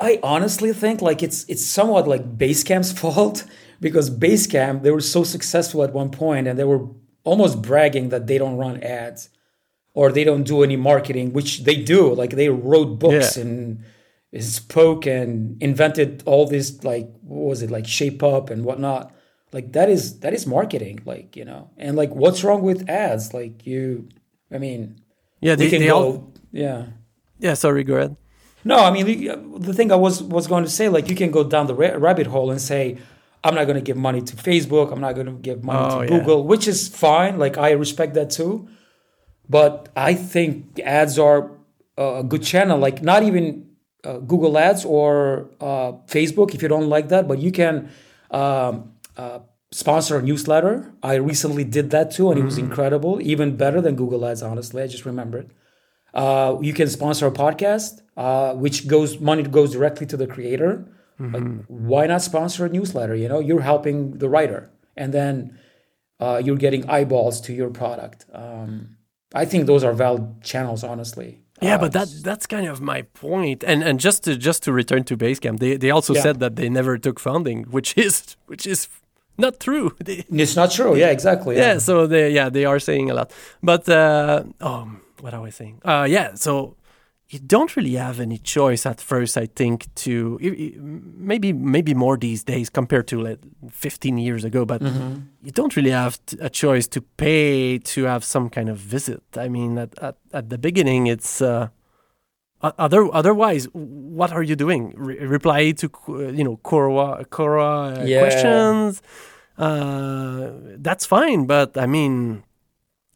[0.00, 3.44] I honestly think like it's it's somewhat like Basecamp's fault
[3.80, 6.86] because Basecamp they were so successful at one point and they were
[7.24, 9.30] almost bragging that they don't run ads
[9.94, 12.12] or they don't do any marketing, which they do.
[12.14, 13.42] Like they wrote books Yeah.
[13.44, 13.84] and
[14.40, 19.12] spoke and invented all this like what was it like shape up and whatnot.
[19.52, 21.70] Like that is that is marketing, like you know.
[21.78, 23.32] And like what's wrong with ads?
[23.32, 24.08] Like you,
[24.52, 24.96] I mean,
[25.40, 26.32] Yeah, they, can they go, all.
[26.50, 26.86] yeah.
[27.38, 28.16] Yeah, sorry, go ahead.
[28.64, 29.06] No, I mean
[29.60, 31.96] the- thing I was was going to say, like you can go down the ra-
[31.98, 32.98] rabbit hole and say,
[33.44, 35.98] I'm not going to give money to Facebook, I'm not going to give money Oh,
[36.02, 36.18] to yeah.
[36.18, 37.38] Google, which is fine.
[37.38, 38.66] Like I respect that too,
[39.48, 41.50] but I think ads are
[41.96, 42.78] a good channel.
[42.78, 43.68] Like not even
[44.04, 47.90] uh, Google Ads or uh, Facebook if you don't like that, but you can
[48.30, 50.92] um, uh, sponsor a newsletter.
[51.02, 54.42] I recently did that too, and it was incredible, even better than Google Ads.
[54.42, 55.52] Honestly, I just remembered.
[56.12, 60.86] Uh, you can sponsor a podcast, uh, which goes money goes directly to the creator.
[61.18, 63.14] Like, why not sponsor a newsletter?
[63.14, 65.58] You know, you're helping the writer, and then
[66.20, 68.26] uh, you're getting eyeballs to your product.
[68.32, 68.96] Um,
[69.42, 71.40] I think those are valid channels, honestly.
[71.62, 73.64] Yeah, Uh, but that that's kind of my point.
[73.64, 76.22] And and just to just to return to Basecamp, they they also Yeah.
[76.22, 78.88] said that they never took funding, which is which is
[79.36, 79.90] not true.
[80.04, 80.96] They, it's not true.
[80.96, 81.56] Yeah, exactly.
[81.56, 83.32] yeah, so they yeah they are saying a lot.
[83.62, 85.76] But uh, um, what are we saying?
[85.84, 86.74] Uh, yeah, so
[87.34, 89.36] you don't really have any choice at first.
[89.44, 90.38] I think to
[91.30, 94.80] maybe maybe more these days compared to like 15 years ago, but
[95.46, 99.22] you don't really have t- a choice to pay to have some kind of visit.
[99.36, 101.40] I mean, at at, at the beginning, it's.
[101.42, 101.68] Uh,
[102.78, 104.94] other otherwise, what are you doing?
[104.96, 105.86] Re- reply to
[106.38, 108.20] you know Quora Quora uh, Yeah.
[108.20, 109.02] questions.
[109.58, 110.50] Uh,
[110.86, 112.42] that's fine, but I mean,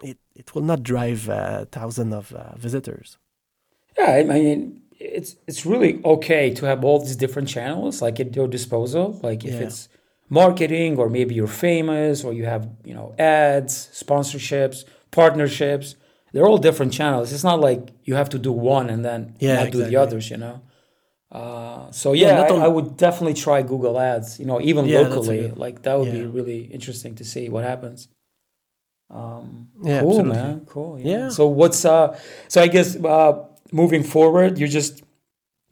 [0.03, 3.17] it it will not drive uh, thousands of uh, visitors.
[3.99, 8.35] Yeah, I mean, it's it's really okay to have all these different channels like at
[8.37, 9.19] your disposal.
[9.23, 9.67] Like if Yeah.
[9.67, 9.89] it's
[10.29, 15.97] marketing, or maybe you're famous, or you have you know ads, sponsorships, partnerships.
[16.33, 17.33] They're all different channels.
[17.33, 20.31] It's not like you have to do one and then Yeah, not do the others.
[20.31, 20.61] You know.
[21.31, 24.39] Uh, so yeah, not I, I would definitely try Google Ads.
[24.41, 27.65] You know, even Yeah, locally, good- like that would be really interesting to see what
[27.65, 28.09] happens.
[29.11, 30.37] Um, Yeah, cool, absolutely.
[30.43, 30.61] man.
[30.67, 30.99] Cool.
[31.01, 31.07] Yeah.
[31.19, 31.29] Yeah.
[31.31, 32.19] So what's uh?
[32.49, 35.03] So I guess uh, moving forward, you're just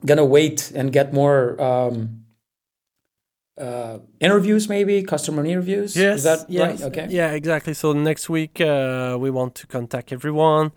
[0.04, 2.24] gonna wait and get more um,
[3.59, 5.96] uh, interviews, maybe customer interviews.
[5.96, 6.82] Yes, Is that yes, right?
[6.92, 7.06] Okay.
[7.11, 7.74] Yeah, exactly.
[7.74, 10.72] So next week uh, we want to contact everyone,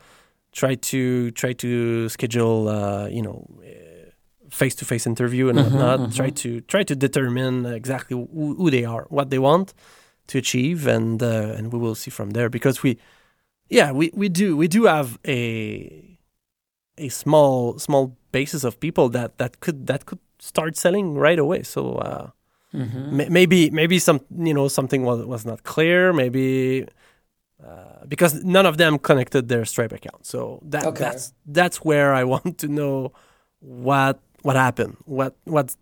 [0.51, 3.45] try to try to schedule, uh, you know,
[4.49, 5.99] face to face interview and Mhm, whatnot.
[5.99, 6.15] mhm.
[6.15, 9.73] Try to try to determine exactly who, who they are, what they want
[10.27, 12.49] to achieve, and uh, and we will see from there.
[12.49, 12.97] Because we,
[13.69, 16.08] yeah, we, we do we do have a
[16.99, 21.63] a small small basis of people that that could that could start selling right away.
[21.63, 21.81] So.
[21.95, 22.27] Uh,
[22.71, 23.11] Mhm.
[23.17, 26.85] May- maybe maybe some you know something was was not clear maybe
[27.65, 31.03] uh, because none of them connected their stripe account so that Okay.
[31.03, 33.11] that's that's where i want to know
[33.59, 35.77] what what happened what what's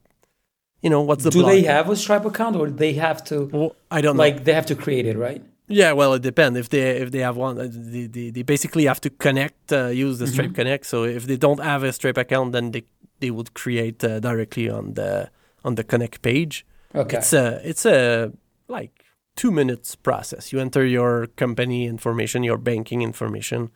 [0.82, 3.75] you know what's the Do they have a Stripe account, or they have to Well,
[3.91, 5.43] i don't know like they have to create it, right?
[5.67, 8.86] Yeah well it depends if they if they have one uh, they, they, they basically
[8.86, 10.34] have to connect uh, use the Mm-hmm.
[10.34, 12.84] stripe connect so if they don't have a stripe account then they
[13.19, 15.30] they would create uh, directly on the
[15.63, 17.17] on the connect page Okay.
[17.17, 18.32] It's a it's a
[18.69, 19.03] like
[19.36, 20.51] two minutes process.
[20.53, 23.69] You enter your company information, your banking information.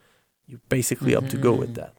[0.48, 1.94] You basically up to go with that.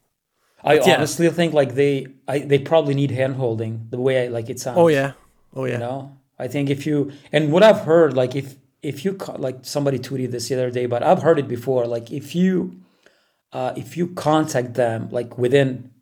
[0.64, 0.96] I But yeah.
[0.96, 4.59] honestly think like they I, they probably need hand holding the way I, like it
[4.59, 4.78] sounds.
[4.78, 5.12] Oh yeah,
[5.55, 5.74] oh yeah.
[5.74, 9.59] You know, I think if you and what I've heard like if if you like
[9.62, 11.87] somebody tweeted this the other day, but I've heard it before.
[11.87, 12.83] Like if you
[13.53, 15.92] uh, if you contact them like within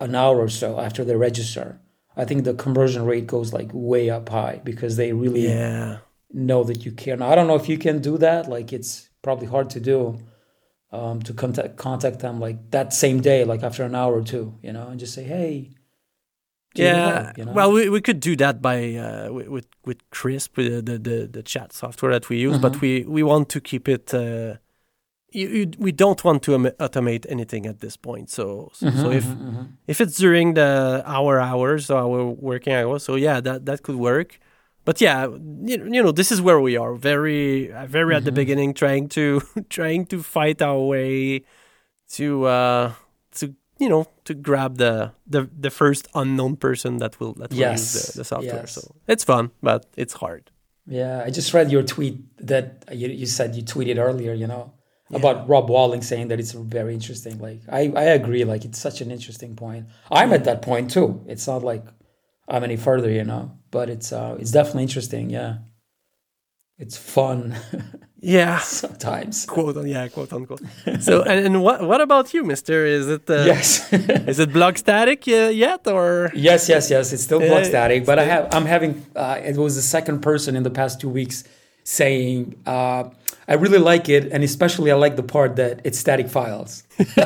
[0.00, 1.80] an hour or so after they register,
[2.16, 6.00] I think the conversion rate goes like way up high because they really Yeah,
[6.32, 7.16] know that you care.
[7.16, 8.48] Now I don't know if you can do that.
[8.48, 10.20] Like it's probably hard to do.
[10.92, 14.58] Um, to contact contact them like that same day, like after an hour or two,
[14.62, 15.79] you know, and just say, "Hey, do you need
[16.74, 17.22] yeah.
[17.26, 17.52] help?" you know?
[17.52, 21.42] Well, we, we could do that by uh, with, with Crisp, with the, the the
[21.42, 22.80] chat software that we use, but Mhm.
[22.80, 24.12] we we want to keep it.
[24.14, 24.56] Uh,
[25.32, 28.30] you, you, we don't want to automate anything at this point.
[28.30, 29.66] So so, so Mhm, if mhm, mhm.
[29.86, 33.96] if it's during the hour hours or our working hours so yeah that that could
[33.96, 34.38] work
[34.84, 35.26] but yeah
[35.70, 38.34] you, you know this is where we are very uh, very at the Mhm.
[38.34, 41.42] beginning trying to trying to fight our way
[42.16, 42.94] to uh to
[43.80, 47.94] you know to grab the the, the first unknown person that will that will use
[47.94, 48.72] Yes, the, the software yes.
[48.76, 50.44] so it's fun but it's hard
[50.86, 52.16] Yeah, I just read your tweet
[52.46, 52.64] that
[53.00, 54.64] you, you said you tweeted earlier, you know,
[55.18, 57.34] about Rob Walling saying that it's very interesting.
[57.48, 58.44] Like, I, I agree.
[58.52, 59.84] Like, it's such an interesting point.
[60.10, 61.08] I'm at that point too.
[61.32, 61.84] It's not like
[62.52, 65.30] I'm any further, you know, but it's uh, it's definitely interesting.
[65.30, 65.52] Yeah,
[66.80, 67.54] it's fun
[68.20, 69.46] yeah sometimes.
[69.46, 70.62] quote on yeah quote unquote
[71.00, 73.92] so and, and what what about you mister is it uh, yes.
[74.32, 77.12] is it Blogstatic uh, yet or Yes, yes, yes.
[77.12, 80.62] It's still Blogstatic, but I have I'm having uh, it was the second person in
[80.68, 81.44] the past two weeks
[81.84, 83.04] saying uh,
[83.48, 86.84] I really like it, and especially I like the part that it's static files.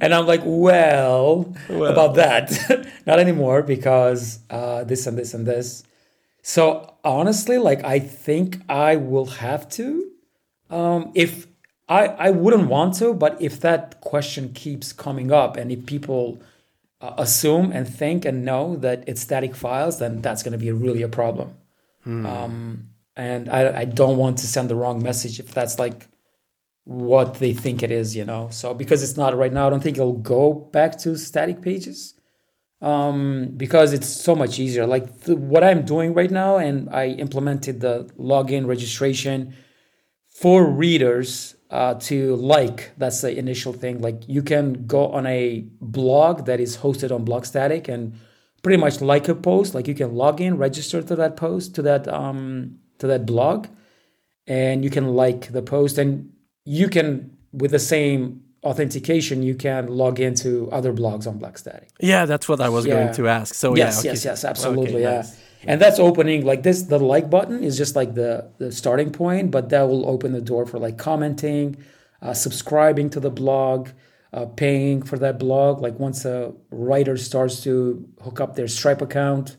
[0.00, 1.92] and I'm like, well, Well.
[1.92, 5.84] about that, not anymore because uh, this and this and this.
[6.42, 10.10] So honestly, like I think I will have to.
[10.70, 11.46] Um, if
[11.88, 16.40] I I wouldn't want to, but if that question keeps coming up, and if people
[17.00, 20.72] uh, assume and think and know that it's static files, then that's going to be
[20.72, 21.54] really a problem.
[22.26, 26.08] Um, and I, I don't want to send the wrong message if that's like
[26.84, 28.48] what they think it is, you know.
[28.50, 32.14] So because it's not right now, I don't think it'll go back to static pages
[32.84, 34.86] um, because it's so much easier.
[34.86, 39.54] Like what I'm doing right now, and I implemented the login registration
[40.28, 42.92] for readers uh, to like.
[42.98, 44.02] That's the initial thing.
[44.02, 48.14] Like you can go on a blog that is hosted on Blogstatic and
[48.62, 49.74] pretty much like a post.
[49.74, 53.66] Like you can log in, register to that post, to that um, to that blog,
[54.46, 56.34] and you can like the post, and
[56.66, 61.88] you can with the same authentication you can log into other blogs on Blogstatic.
[62.00, 62.94] Yeah, that's what I was Yeah.
[62.94, 63.54] going to ask.
[63.54, 64.08] So yes, yeah, okay.
[64.10, 65.16] yes, yes, absolutely, Okay, yeah.
[65.16, 65.36] nice.
[65.66, 66.82] And that's opening like this.
[66.82, 70.40] The like button is just like the the starting point, but that will open the
[70.52, 71.76] door for like commenting,
[72.20, 73.88] uh, subscribing to the blog,
[74.34, 75.80] uh, paying for that blog.
[75.80, 77.72] Like once a writer starts to
[78.24, 79.56] hook up their Stripe account,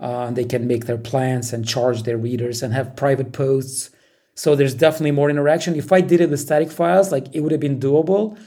[0.00, 3.90] uh, they can make their plans and charge their readers and have private posts.
[4.42, 5.74] So there's definitely more interaction.
[5.74, 8.38] If I did it with static files, like it would have been doable,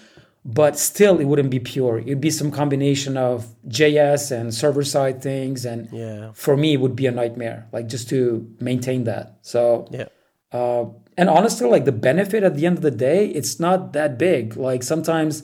[0.46, 1.98] but still it wouldn't be pure.
[2.00, 3.36] It'd be some combination of
[3.68, 6.32] JS and server side things, and Yeah.
[6.34, 9.26] for me it would be a nightmare, like just to maintain that.
[9.42, 10.06] So Yeah.
[10.54, 10.86] uh,
[11.18, 14.56] and honestly, like the benefit at the end of the day, it's not that big.
[14.56, 15.44] Like sometimes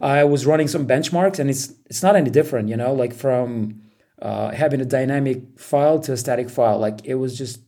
[0.00, 3.80] I was running some benchmarks, and it's it's not any different, you know, like from
[4.22, 6.78] uh, having a dynamic file to a static file.
[6.78, 7.60] Like it was just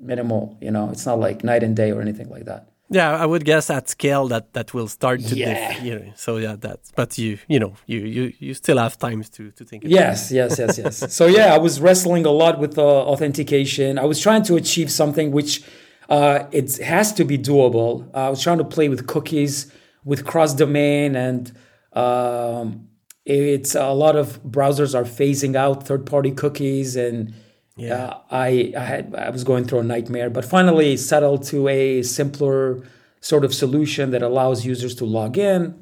[0.00, 0.56] minimal.
[0.60, 2.66] You know, it's not like night and day or anything like that.
[2.92, 5.74] Yeah, I would guess at scale that that will start to Yeah.
[5.74, 8.98] diff, you know, so yeah, that's but you you know you you you still have
[8.98, 9.84] times to to think.
[9.84, 9.94] about it.
[9.94, 11.12] Yes, yes, yes, yes.
[11.18, 12.82] so yeah, I was wrestling a lot with uh,
[13.12, 13.96] authentication.
[13.98, 15.62] I was trying to achieve something which
[16.08, 17.92] uh, it has to be doable.
[18.12, 19.70] I was trying to play with cookies,
[20.04, 21.52] with cross domain, and
[21.92, 22.88] um,
[23.24, 27.32] it's a lot of browsers are phasing out third party cookies, and
[27.80, 27.94] Yeah.
[27.94, 32.02] uh, I I had I was going through a nightmare, but finally settled to a
[32.02, 32.82] simpler
[33.20, 35.74] sort of solution that allows users to log in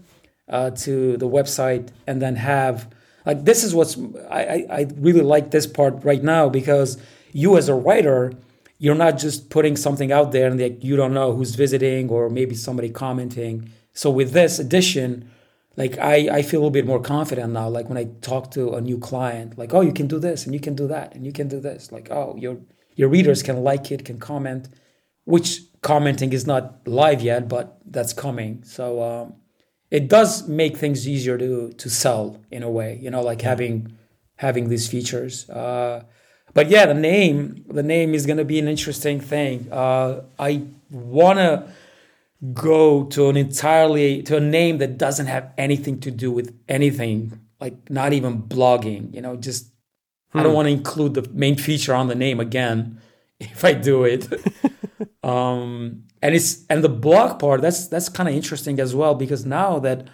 [0.49, 2.89] uh, to the website and then have
[3.27, 3.97] like this is what's
[4.31, 6.99] I, I I really like this part right now because
[7.33, 8.33] you as a writer
[8.79, 12.31] you're not just putting something out there and like you don't know who's visiting or
[12.31, 13.71] maybe somebody commenting.
[13.93, 15.29] So with this addition,
[15.79, 17.69] like I, I feel a little bit more confident now.
[17.69, 20.53] Like when I talk to a new client, like, oh, you can do this and
[20.53, 21.93] you can do that and you can do this.
[21.93, 22.59] Like, oh, your
[22.97, 24.69] your readers can like it, can comment,
[25.25, 28.65] which commenting is not live yet, but that's coming.
[28.65, 29.35] So um,
[29.89, 33.97] it does make things easier to to sell in a way, you know, like having
[34.35, 35.49] having these features.
[35.49, 36.03] Uh,
[36.55, 39.69] but yeah, the name the name is gonna be an interesting thing.
[39.71, 41.73] Uh, I wanna
[42.55, 47.41] go to an entirely to a name that doesn't have anything to do with anything,
[47.61, 49.13] like not even blogging.
[49.15, 49.73] You know, just
[50.35, 53.01] I don't want to include the main feature on the name again
[53.41, 54.29] if I do it.
[55.25, 59.45] um, and it's and the blog part that's that's kind of interesting as well because
[59.45, 60.09] now that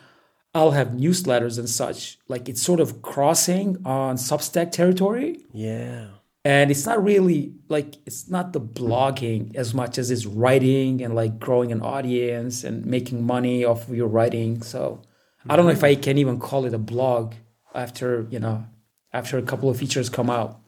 [0.55, 6.07] I'll have newsletters and such, like it's sort of crossing on Substack territory Yeah.
[6.45, 11.15] And it's not really like it's not the blogging as much as it's writing and
[11.15, 14.63] like growing an audience and making money off of your writing.
[14.63, 15.01] So
[15.49, 17.35] i don't know if i can even call it a blog
[17.75, 18.65] after you know
[19.13, 20.61] after a couple of features come out.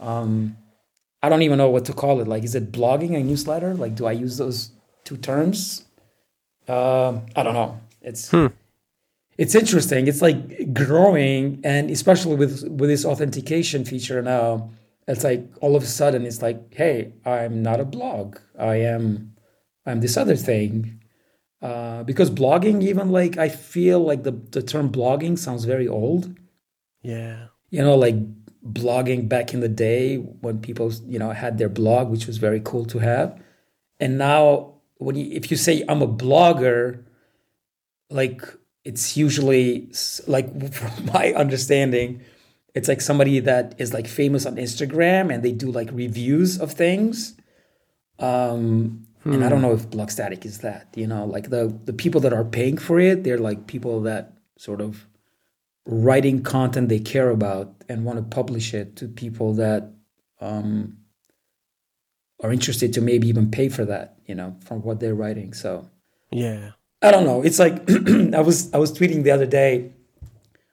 [0.00, 0.56] Um
[1.22, 2.28] i don't even know what to call it.
[2.28, 3.74] Like is it blogging a newsletter?
[3.74, 4.72] Like do i use those
[5.04, 5.84] two terms?
[6.66, 7.80] Um i don't know.
[8.02, 8.34] It's
[9.36, 10.06] it's interesting.
[10.06, 14.70] It's like growing, and especially with with this authentication feature now,
[15.06, 18.38] it's like all of a sudden it's like, hey, I'm not a blog.
[18.58, 19.34] I am,
[19.84, 21.00] I'm this other thing.
[21.60, 26.38] Uh, because blogging, even like I feel like the the term blogging sounds very old.
[27.02, 27.46] Yeah.
[27.70, 28.16] You know, like
[28.62, 32.60] blogging back in the day when people you know had their blog, which was very
[32.62, 33.40] cool to have,
[33.98, 37.02] and now when you if you say I'm a blogger,
[38.10, 38.42] like
[38.84, 39.90] it's usually
[40.26, 42.22] like from my understanding
[42.74, 46.72] it's like somebody that is like famous on instagram and they do like reviews of
[46.72, 47.34] things
[48.18, 52.20] um and i don't know if Blogstatic is that you know like the the people
[52.20, 55.06] that are paying for it they're like people that sort of
[55.86, 59.90] writing content they care about and want to publish it to people that
[60.40, 60.96] um
[62.42, 65.88] are interested to maybe even pay for that you know from what they're writing so
[66.34, 66.72] Yeah.
[67.00, 67.42] I don't know.
[67.42, 67.88] It's like
[68.34, 69.92] I was I was tweeting the other day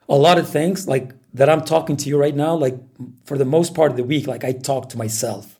[0.10, 2.78] a lot of things like that I'm talking to you right now like
[3.26, 5.58] for the most part of the week like I talk to myself.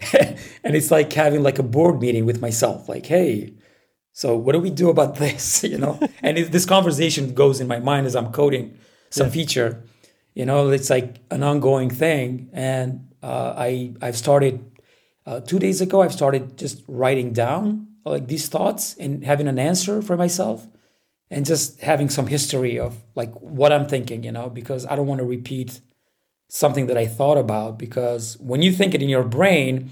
[0.64, 3.54] and it's like having like a board meeting with myself like hey
[4.12, 5.64] so what do we do about this?
[5.72, 5.98] You know?
[6.22, 8.76] And it, this conversation goes in my mind as I'm coding
[9.10, 9.84] some feature.
[10.34, 12.50] You know it's like an ongoing thing.
[12.52, 14.64] And uh, I I've started
[15.26, 19.58] uh, two days ago I've started just writing down like these thoughts and having an
[19.58, 20.66] answer for myself
[21.32, 25.06] and just having some history of like what I'm thinking, you know, because I don't
[25.06, 25.80] want to repeat
[26.48, 29.90] something that I thought about because when you think it in your brain,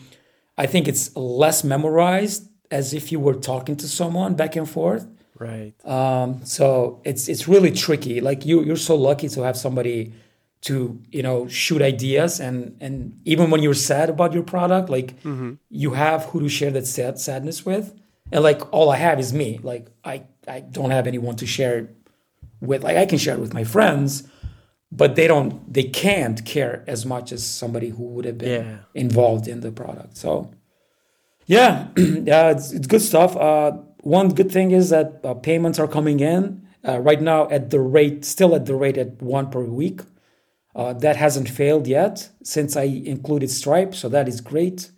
[0.58, 5.08] I think it's less memorized as if you were talking to someone back and forth.
[5.38, 5.72] Right.
[5.86, 8.20] Um, so it's it's really tricky.
[8.20, 10.12] Like you you're so lucky to have somebody
[10.62, 15.14] to you know shoot ideas and and even when you're sad about your product, like
[15.70, 17.94] you have who to share that sad sadness with.
[18.32, 19.58] And like all I have is me.
[19.62, 21.96] Like I I don't have anyone to share it
[22.60, 22.82] with.
[22.84, 24.22] Like I can share it with my friends,
[24.92, 28.78] but they don't they can't care as much as somebody who would have been Yeah.
[28.94, 30.16] involved in the product.
[30.16, 30.50] So
[31.46, 33.36] yeah, yeah, it's, it's good stuff.
[33.36, 37.70] Uh, one good thing is that uh, payments are coming in uh, right now at
[37.70, 40.00] the rate, still at the rate at one per week.
[40.76, 44.92] Uh, that hasn't failed yet since I included Stripe, so that is great.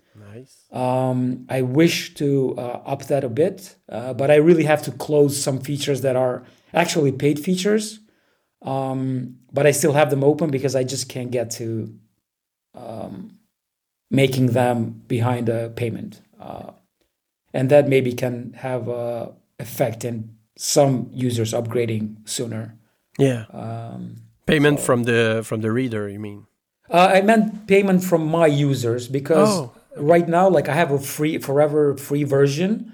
[0.73, 4.91] Um, I wish to uh, up that a bit, uh, but I really have to
[4.93, 8.01] close some features that are actually paid features.
[8.63, 11.95] Um, but I still have them open because I just can't get to
[12.75, 13.39] um,
[14.11, 16.23] making them behind a payment.
[16.41, 16.73] Uh,
[17.53, 22.77] and that maybe can have a effect in some users upgrading sooner.
[23.19, 23.45] Yeah.
[23.53, 24.17] Um,
[24.47, 26.47] Payment from the from the reader, you mean?
[26.91, 30.99] Uh, I meant payment from my users because Oh, right now, like I have a
[30.99, 32.93] free, forever free version,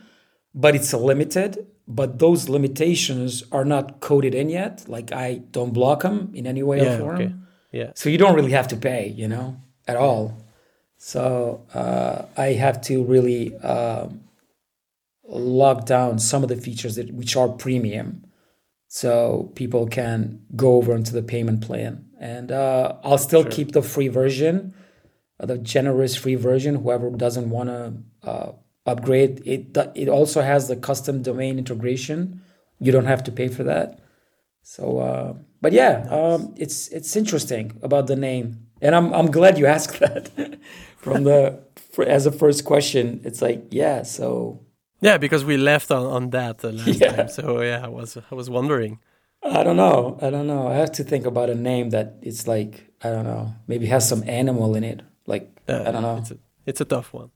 [0.55, 1.67] but it's a limited.
[1.91, 4.85] But those limitations are not coded in yet.
[4.89, 7.15] Like I don't block them in any way Yeah, or form.
[7.17, 7.35] okay.
[7.73, 7.93] Yeah.
[7.95, 10.37] So you don't really have to pay, you know, at all.
[10.99, 14.21] So uh, I have to really um
[15.27, 18.25] lock down some of the features that which are premium,
[18.89, 22.07] so people can go over into the payment plan.
[22.21, 24.81] And uh, I'll still keep the free version, uh,
[25.47, 26.77] the generous free version.
[26.77, 28.53] Whoever doesn't want to uh,
[28.87, 32.43] upgrade, it it also has the custom domain integration.
[32.81, 34.01] You don't have to pay for that.
[34.63, 39.59] So, uh, but yeah, um, it's it's interesting about the name, and I'm I'm glad
[39.59, 40.31] you asked that
[40.99, 41.61] from the
[42.07, 43.21] as a first question.
[43.25, 44.61] It's like yeah, so
[45.01, 47.13] Yeah, because we left on, on that uh, last Yeah.
[47.17, 47.29] time.
[47.29, 48.99] So yeah, I was I was wondering.
[49.43, 50.67] I don't know, I don't know.
[50.67, 52.73] I have to think about a name that it's like
[53.05, 55.01] I don't know, maybe has some animal in it.
[55.33, 56.17] Like Uh, I don't know.
[56.21, 57.31] It's a, it's a tough one.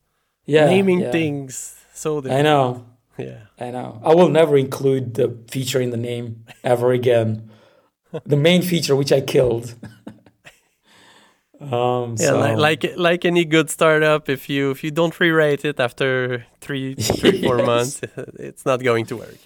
[0.47, 1.13] Yeah, Naming yeah.
[1.13, 2.85] things so I know,
[3.19, 3.39] Yeah.
[3.61, 4.01] I know.
[4.03, 7.51] I will never include the feature in the name ever again.
[8.27, 9.67] the main feature which I killed.
[11.61, 15.65] um, Yeah, so, like, like like any good startup, if you if you don't rewrite
[15.65, 17.67] it after three three four Yes.
[17.67, 18.01] months,
[18.39, 19.39] it's not going to work.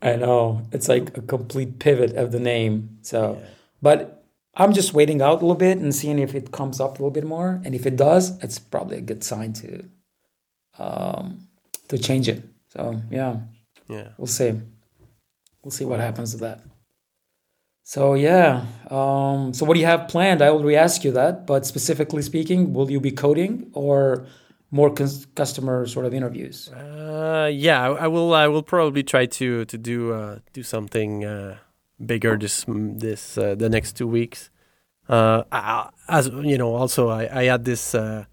[0.00, 2.98] I know it's like a complete pivot of the name.
[3.02, 3.46] So, Yeah.
[3.82, 4.21] but
[4.54, 7.10] I'm just waiting out a little bit and seeing if it comes up a little
[7.10, 7.60] bit more.
[7.64, 9.84] And if it does, it's probably a good sign to
[10.78, 11.48] um,
[11.88, 12.42] to change it.
[12.68, 13.36] So yeah,
[13.88, 14.08] Yeah.
[14.18, 14.52] we'll see.
[15.62, 16.60] We'll see what happens with that.
[17.84, 18.64] So yeah.
[18.90, 20.42] Um, so what do you have planned?
[20.42, 24.26] I already asked you that, but specifically speaking, will you be coding or
[24.70, 26.68] more cus- customer sort of interviews?
[26.70, 28.32] Uh, yeah, I, I will.
[28.34, 31.56] I will probably try to to do uh, do something uh,
[32.04, 34.50] bigger this this uh, the next two weeks.
[35.08, 37.94] Uh, I, as you know, also I, I had this.
[37.94, 38.24] Uh,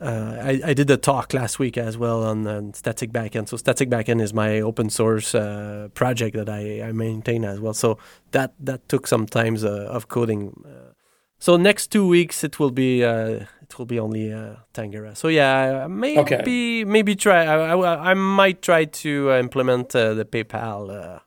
[0.00, 3.48] uh, I, I did a talk last week as well on, on Static Backend.
[3.48, 7.74] So Static Backend is my open source uh, project that I, I maintain as well.
[7.74, 7.98] So
[8.30, 10.62] that that took some times uh, of coding.
[10.64, 10.92] Uh,
[11.38, 15.14] so next two weeks it will be uh, it will be only uh, Tangera.
[15.14, 16.84] So yeah, maybe Okay.
[16.84, 17.44] maybe try.
[17.44, 21.18] I, I, I might try to uh, implement uh, the PayPal uh,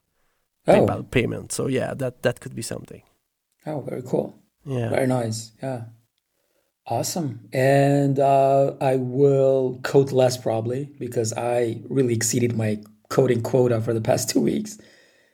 [0.67, 1.51] Oh, PayPal payment.
[1.51, 3.03] So yeah, that that could be something.
[3.65, 4.35] oh, very cool.
[4.65, 4.89] Yeah.
[4.89, 5.51] Very nice.
[5.61, 5.85] Yeah.
[6.85, 7.47] Awesome.
[7.53, 13.93] And uh, I will code less probably because I really exceeded my coding quota for
[13.93, 14.77] the past two weeks.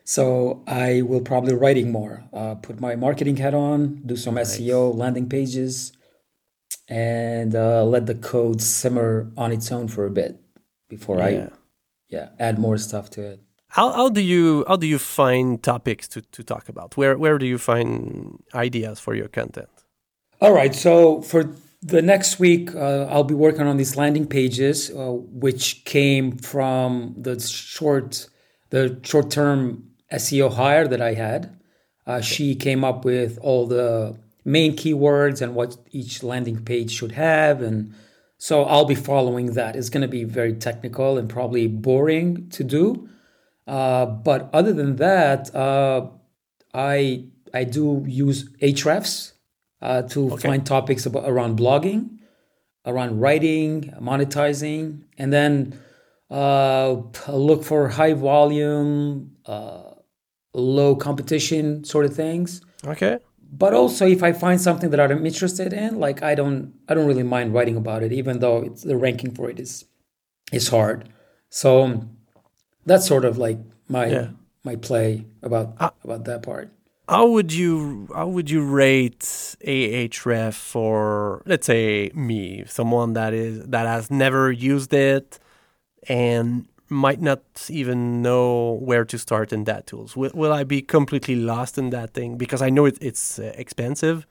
[0.04, 2.24] So I will probably writing more.
[2.34, 5.92] Uh, put my marketing hat on, do some SEO, landing pages,
[6.88, 10.40] and uh, let the code simmer on its own for a bit
[10.90, 11.26] before Yeah.
[11.26, 11.50] I
[12.10, 13.40] yeah add more stuff to it.
[13.70, 16.98] How how do you how do you find topics to, to talk about?
[16.98, 19.70] Where where do you find ideas for your content?
[20.42, 20.74] All right.
[20.74, 25.84] So for the next week, uh, I'll be working on these landing pages, uh, which
[25.86, 28.28] came from the short,
[28.70, 31.58] the short-term SEO hire that I had.
[32.06, 37.12] Uh, she came up with all the main keywords and what each landing page should
[37.12, 37.94] have, and
[38.38, 39.76] so I'll be following that.
[39.76, 43.08] It's going to be very technical and probably boring to do,
[43.70, 46.08] uh, but other than that, uh,
[46.74, 49.34] I I do use Ahrefs
[49.82, 52.02] uh, to find topics about, around blogging,
[52.86, 55.80] around writing, monetizing, and then
[56.30, 56.96] uh,
[57.28, 59.94] look for high volume, uh,
[60.54, 62.62] low competition sort of things.
[62.86, 63.20] Okay.
[63.52, 67.08] But also, if I find something that I'm interested in, like I don't, I don't
[67.08, 69.86] really mind writing about it, even though it's, the ranking for it is
[70.52, 71.10] is hard.
[71.50, 72.04] So
[72.90, 74.28] that's sort of like my Yeah.
[74.70, 75.68] my play about
[76.06, 76.68] about that part.
[77.08, 77.74] How would you
[78.14, 79.26] how would you rate
[79.66, 85.40] Ahref for let's say me, someone that is that has never used it
[86.08, 86.68] and
[87.06, 90.16] might not even know where to start in that tools?
[90.20, 93.52] Will, will I be completely lost in that thing because I know it, it's uh,
[93.64, 94.26] expensive?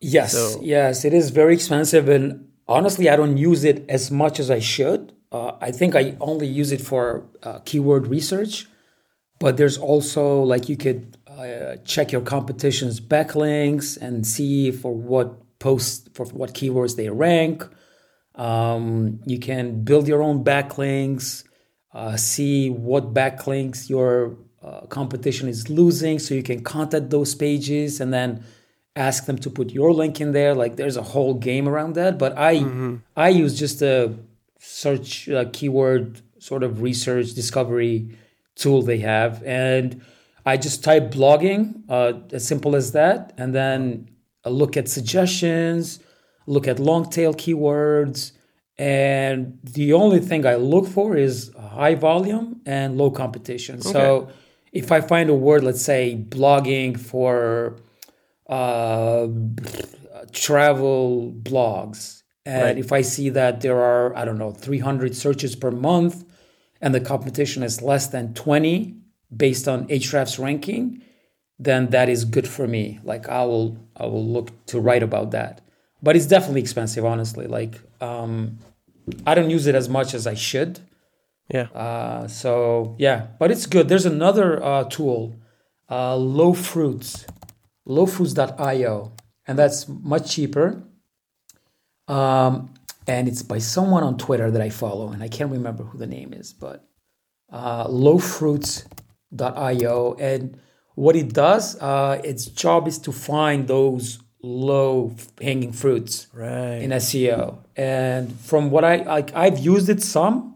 [0.00, 4.40] Yes, So- yes, it is very expensive, and honestly, I don't use it as much
[4.40, 5.12] as I should.
[5.32, 8.66] Uh, I think I only use it for uh, keyword research,
[9.38, 15.58] but there's also like you could uh, check your competition's backlinks and see for what
[15.60, 17.64] posts for what keywords they rank.
[18.34, 21.44] Um, you can build your own backlinks,
[21.94, 28.00] uh, see what backlinks your uh, competition is losing, so you can contact those pages
[28.00, 28.44] and then
[28.96, 30.54] ask them to put your link in there.
[30.54, 32.18] Like there's a whole game around that.
[32.18, 32.54] But I
[33.16, 34.14] I use just a
[34.60, 38.16] search uh, keyword sort of research discovery
[38.54, 40.02] tool they have, and
[40.44, 44.10] I just type blogging, uh, as simple as that, and then
[44.44, 46.00] uh, look at suggestions,
[46.46, 48.32] look at long tail keywords,
[48.78, 53.82] and the only thing I look for is high volume and low competition.
[53.82, 54.30] So
[54.72, 57.76] if I find a word, let's say blogging for
[58.48, 59.28] uh,
[60.32, 62.78] travel blogs, and Right.
[62.78, 66.24] if I see that there are, I don't know, 300 searches per month
[66.80, 68.96] and the competition is less than 20
[69.34, 71.02] based on Ahrefs ranking,
[71.58, 72.98] then that is good for me.
[73.04, 75.60] Like I will, I will look to write about that.
[76.02, 77.46] But it's definitely expensive, honestly.
[77.46, 78.58] Like um,
[79.26, 80.80] I don't use it as much as I should.
[81.52, 81.64] Yeah.
[81.74, 83.88] Uh, so yeah, but it's good.
[83.88, 85.36] There's another uh, tool,
[85.90, 87.26] uh, Low Fruits,
[87.86, 89.12] lowfruits.io,
[89.46, 90.82] and that's much cheaper.
[92.10, 92.74] Um,
[93.06, 96.06] and it's by someone on Twitter that I follow, and I can't remember who the
[96.06, 96.84] name is, but
[97.52, 100.16] uh, lowfruits.io.
[100.18, 100.58] And
[100.96, 106.82] what it does, uh, its job is to find those low hanging fruits right.
[106.82, 107.58] in SEO.
[107.76, 110.48] And from what I like, I've used it some.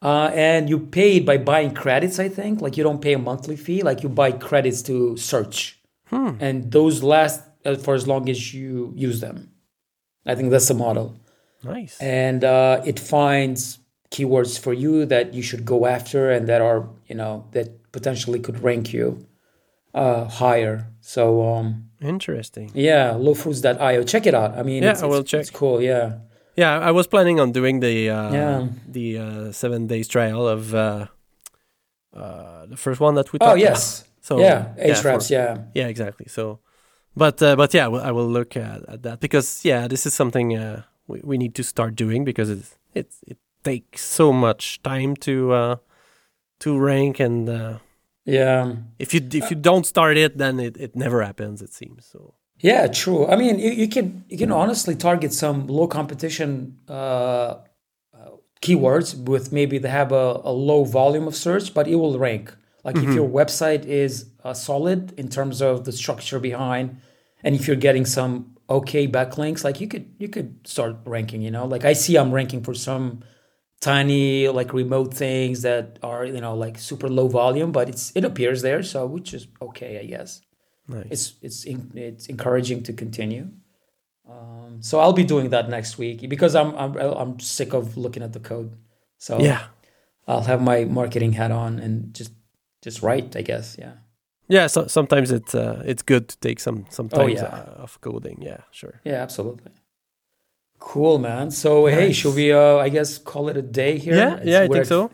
[0.00, 2.60] Uh, and you pay by buying credits, I think.
[2.60, 3.82] Like you don't pay a monthly fee.
[3.82, 5.78] Like you buy credits to search,
[6.40, 9.51] and those last uh, for as long as you use them.
[10.26, 11.14] I think that's the model,
[11.64, 11.98] nice.
[12.00, 13.78] and uh, it finds
[14.10, 18.38] keywords for you that you should go after and that are you know that potentially
[18.38, 19.26] could rank you
[19.94, 20.86] uh, higher.
[21.00, 21.22] So
[21.54, 22.70] um, Interesting.
[22.74, 24.02] yeah, lowfruits.io.
[24.04, 24.56] Check it out.
[24.56, 25.40] I mean, Yeah, it's, I will it's, check.
[25.40, 25.80] It's cool.
[25.82, 26.18] Yeah.
[26.56, 28.68] Yeah, I was planning on doing the uh, Yeah.
[28.86, 31.06] the uh, seven days trial of uh,
[32.14, 33.52] uh, the first one that we Talked about.
[33.52, 34.00] Oh yes.
[34.02, 34.08] about.
[34.20, 34.74] So yeah.
[34.74, 35.30] for- Ahrefs.
[35.30, 35.58] Yeah.
[35.74, 36.26] yeah, exactly.
[36.28, 36.60] So,
[37.16, 40.06] but uh, but yeah, I will- I will look at, at that because yeah, this
[40.06, 44.32] is something uh, we we need to start doing because it's it's it takes so
[44.32, 45.76] much time to uh,
[46.60, 47.78] to rank and uh,
[48.24, 48.74] Yeah.
[48.98, 51.62] if you if you don't start it, then it, it never happens.
[51.62, 52.34] It seems so.
[52.60, 53.26] Yeah, true.
[53.26, 57.58] I mean, you, you can you can honestly target some low competition uh, uh,
[58.60, 62.54] keywords with maybe they have a, a low volume of search, but it will rank.
[62.84, 67.00] Like if your website is uh, solid in terms of the structure behind,
[67.42, 71.42] and if you're getting some okay backlinks, like you could you could start ranking.
[71.42, 73.20] You know, like I see I'm ranking for some
[73.80, 78.24] tiny like remote things that are you know like super low volume, but it's it
[78.24, 80.40] appears there, so which is okay, I guess
[80.88, 81.06] Nice.
[81.10, 83.48] it's it's in, it's encouraging to continue.
[84.28, 88.22] Um, so I'll be doing that next week because I'm I'm I'm sick of looking
[88.22, 88.76] at the code.
[89.18, 89.66] So yeah.
[90.26, 92.32] I'll have my marketing hat on and just
[92.82, 93.76] just write, I guess.
[93.78, 93.94] Yeah.
[94.52, 97.44] Yeah, so sometimes it's uh, it's good to take some some time Oh, yeah.
[97.44, 98.42] uh, of coding.
[98.42, 99.00] Yeah, sure.
[99.04, 99.72] Yeah, absolutely.
[100.78, 101.50] Cool, man.
[101.50, 102.52] So hey, should we?
[102.52, 104.14] Uh, I guess call it a day here.
[104.16, 105.10] Yeah, It's- yeah, I think so.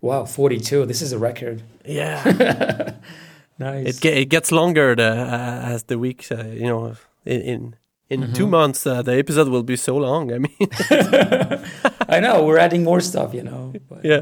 [0.00, 0.86] Wow, forty-two.
[0.86, 1.62] This is a record.
[1.84, 2.22] Yeah,
[3.58, 3.86] Nice.
[3.88, 6.30] it ge- it gets longer the, uh, as the weeks.
[6.30, 7.74] Uh, you know, in in,
[8.10, 8.32] in Mm-hmm.
[8.34, 10.32] two months uh, the episode will be so long.
[10.32, 10.68] I mean,
[12.08, 13.72] I know we're adding more stuff, you know.
[13.88, 14.20] But, yeah,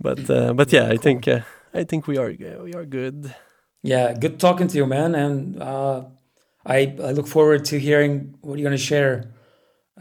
[0.00, 1.40] but uh, but yeah, I think uh,
[1.80, 2.32] I think we are
[2.64, 3.34] we are good.
[3.82, 5.14] Yeah, good talking to you, man.
[5.14, 6.04] And uh,
[6.64, 9.32] I I look forward to hearing what you're gonna share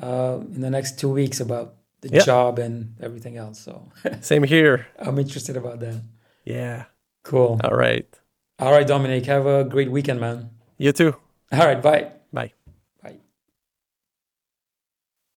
[0.01, 2.23] uh, in the next two weeks about the Yeah.
[2.25, 3.59] job and everything else.
[3.59, 3.89] So
[4.21, 4.85] Same here.
[4.99, 6.01] I'm interested about that.
[6.45, 6.85] Yeah.
[7.23, 7.59] Cool.
[7.63, 8.07] All right.
[8.59, 9.25] All right, Dominic.
[9.25, 10.49] Have a great weekend, man.
[10.77, 11.15] You too.
[11.51, 12.11] All right, bye.